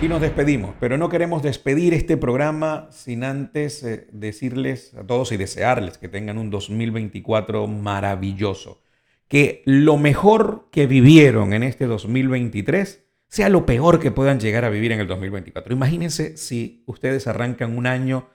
Y 0.00 0.08
nos 0.08 0.20
despedimos, 0.20 0.74
pero 0.80 0.98
no 0.98 1.08
queremos 1.08 1.42
despedir 1.42 1.94
este 1.94 2.16
programa 2.16 2.88
sin 2.90 3.24
antes 3.24 3.82
eh, 3.82 4.06
decirles 4.12 4.94
a 4.94 5.06
todos 5.06 5.32
y 5.32 5.36
desearles 5.36 5.98
que 5.98 6.08
tengan 6.08 6.38
un 6.38 6.50
2024 6.50 7.66
maravilloso. 7.66 8.82
Que 9.28 9.62
lo 9.64 9.96
mejor 9.96 10.68
que 10.70 10.86
vivieron 10.86 11.52
en 11.52 11.62
este 11.62 11.86
2023 11.86 13.04
sea 13.28 13.48
lo 13.48 13.66
peor 13.66 14.00
que 14.00 14.10
puedan 14.10 14.40
llegar 14.40 14.64
a 14.64 14.70
vivir 14.70 14.92
en 14.92 15.00
el 15.00 15.06
2024. 15.06 15.74
Imagínense 15.74 16.36
si 16.36 16.84
ustedes 16.86 17.26
arrancan 17.26 17.76
un 17.76 17.86
año 17.86 18.28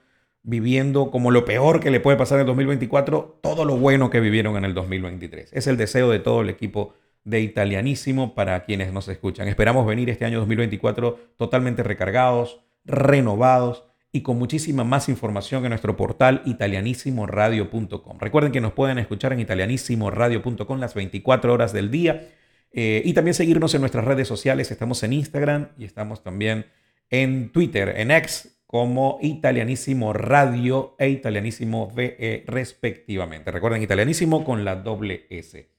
viviendo 0.43 1.11
como 1.11 1.31
lo 1.31 1.45
peor 1.45 1.79
que 1.79 1.91
le 1.91 1.99
puede 1.99 2.17
pasar 2.17 2.37
en 2.37 2.41
el 2.41 2.47
2024, 2.47 3.39
todo 3.41 3.65
lo 3.65 3.77
bueno 3.77 4.09
que 4.09 4.19
vivieron 4.19 4.57
en 4.57 4.65
el 4.65 4.73
2023. 4.73 5.53
Es 5.53 5.67
el 5.67 5.77
deseo 5.77 6.09
de 6.09 6.19
todo 6.19 6.41
el 6.41 6.49
equipo 6.49 6.95
de 7.23 7.41
Italianísimo 7.41 8.33
para 8.33 8.63
quienes 8.63 8.91
nos 8.91 9.07
escuchan. 9.07 9.47
Esperamos 9.47 9.85
venir 9.85 10.09
este 10.09 10.25
año 10.25 10.39
2024 10.39 11.19
totalmente 11.37 11.83
recargados, 11.83 12.61
renovados 12.85 13.83
y 14.11 14.21
con 14.21 14.37
muchísima 14.37 14.83
más 14.83 15.07
información 15.07 15.63
en 15.63 15.69
nuestro 15.69 15.95
portal 15.95 16.41
italianissimoradio.com. 16.45 18.19
Recuerden 18.19 18.51
que 18.51 18.61
nos 18.61 18.73
pueden 18.73 18.97
escuchar 18.97 19.33
en 19.33 19.39
italianissimoradio.com 19.39 20.79
las 20.79 20.95
24 20.95 21.53
horas 21.53 21.71
del 21.71 21.91
día 21.91 22.27
eh, 22.73 23.01
y 23.05 23.13
también 23.13 23.35
seguirnos 23.35 23.73
en 23.73 23.81
nuestras 23.81 24.05
redes 24.05 24.27
sociales. 24.27 24.71
Estamos 24.71 25.03
en 25.03 25.13
Instagram 25.13 25.69
y 25.77 25.85
estamos 25.85 26.23
también 26.23 26.65
en 27.09 27.51
Twitter, 27.51 27.93
en 27.97 28.11
X, 28.11 28.61
como 28.72 29.19
Italianísimo 29.22 30.13
Radio 30.13 30.95
e 30.97 31.09
Italianísimo 31.09 31.91
VE 31.93 32.45
respectivamente. 32.47 33.51
Recuerden, 33.51 33.84
Italianísimo 33.84 34.45
con 34.45 34.63
la 34.63 34.78
doble 34.78 35.26
S. 35.30 35.69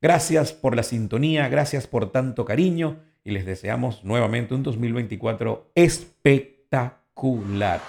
Gracias 0.00 0.52
por 0.52 0.76
la 0.76 0.84
sintonía, 0.84 1.48
gracias 1.48 1.88
por 1.88 2.12
tanto 2.12 2.44
cariño 2.44 3.00
y 3.24 3.32
les 3.32 3.46
deseamos 3.46 4.04
nuevamente 4.04 4.54
un 4.54 4.62
2024 4.62 5.72
espectacular. 5.74 7.80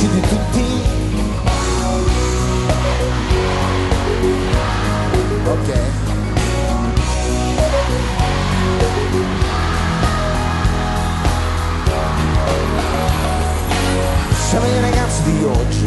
Vicini 0.00 0.12
di 0.12 0.20
tutti. 0.20 0.64
Ok. 5.44 5.78
Siamo 14.48 14.66
i 14.66 14.80
ragazzi 14.80 15.22
di 15.22 15.44
oggi, 15.44 15.86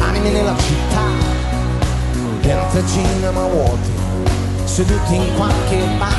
anime 0.00 0.30
nella 0.30 0.56
città, 0.58 1.00
dentro 2.40 2.86
cinema 2.86 3.46
vuoti, 3.46 3.90
seduti 4.64 5.14
in 5.14 5.34
qualche 5.36 5.78
bar 5.98 6.10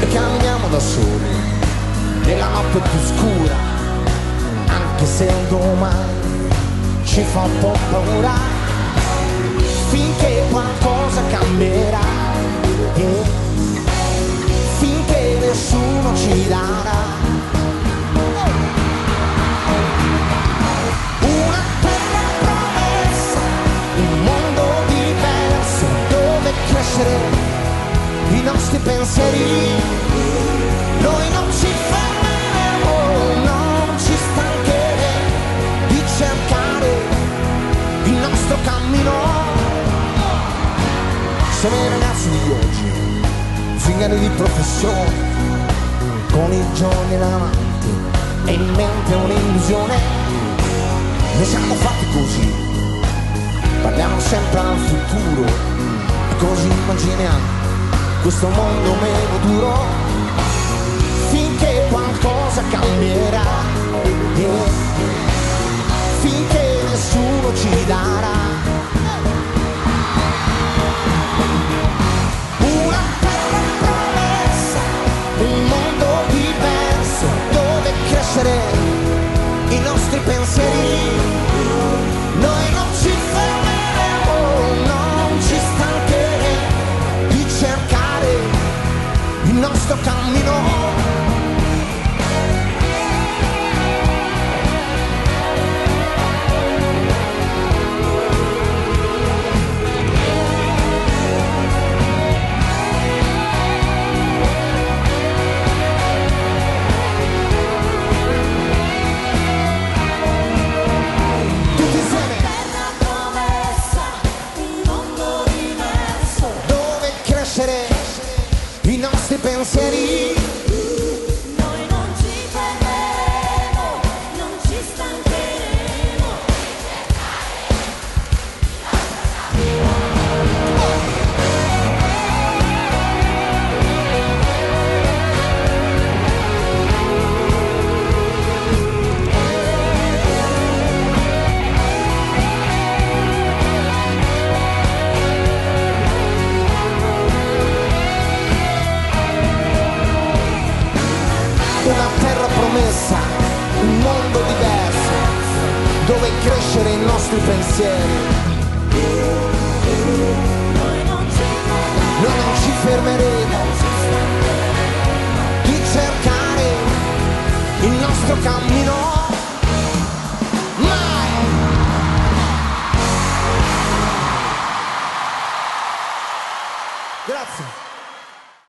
e 0.00 0.08
camminiamo 0.08 0.68
da 0.68 0.80
soli, 0.80 1.36
nella 2.24 2.48
notte 2.48 2.80
più 2.80 2.98
scura, 3.00 3.67
anche 4.98 5.06
se 5.06 5.32
domani 5.48 6.50
ci 7.04 7.22
fa 7.22 7.42
un 7.42 7.58
po' 7.60 7.76
paura, 7.90 8.34
finché 9.90 10.42
qualcosa 10.50 11.22
cambierà, 11.30 12.00
e 12.96 13.22
finché 14.78 15.38
nessuno 15.40 16.16
ci 16.16 16.48
darà. 16.48 17.16
Una 21.20 21.62
terra 21.80 22.24
promessa, 22.40 23.40
un 23.94 24.24
mondo 24.24 24.64
diverso 24.88 25.86
dove 26.08 26.52
crescere 26.72 27.16
i 28.32 28.42
nostri 28.42 28.78
pensieri. 28.78 29.70
Noi 31.00 31.30
non 31.30 31.44
ci 31.52 31.66
fermeremo, 31.66 32.17
nostro 38.48 38.56
cammino. 38.64 39.12
Siamo 41.60 41.76
i 41.76 41.88
ragazzi 41.88 42.30
di 42.30 42.50
oggi, 42.50 43.78
zingari 43.78 44.18
di 44.18 44.28
professione, 44.30 45.12
con 46.30 46.52
i 46.52 46.64
giorni 46.72 47.18
davanti 47.18 47.88
e 48.46 48.52
in 48.52 48.74
mente 48.74 49.14
un'illusione. 49.14 49.96
Noi 51.34 51.44
siamo 51.44 51.74
fatti 51.74 52.06
così, 52.12 52.54
parliamo 53.82 54.18
sempre 54.18 54.58
al 54.58 54.76
futuro, 54.78 55.46
e 55.46 56.36
così 56.38 56.68
immaginiamo 56.68 57.56
questo 58.22 58.48
mondo 58.48 58.94
meno 58.94 59.38
duro, 59.42 59.84
finché 61.30 61.86
qualcosa 61.90 62.62
cambierà, 62.70 63.44
finché 66.20 66.67
nessuno 66.98 67.54
ci 67.54 67.84
darà. 67.86 68.57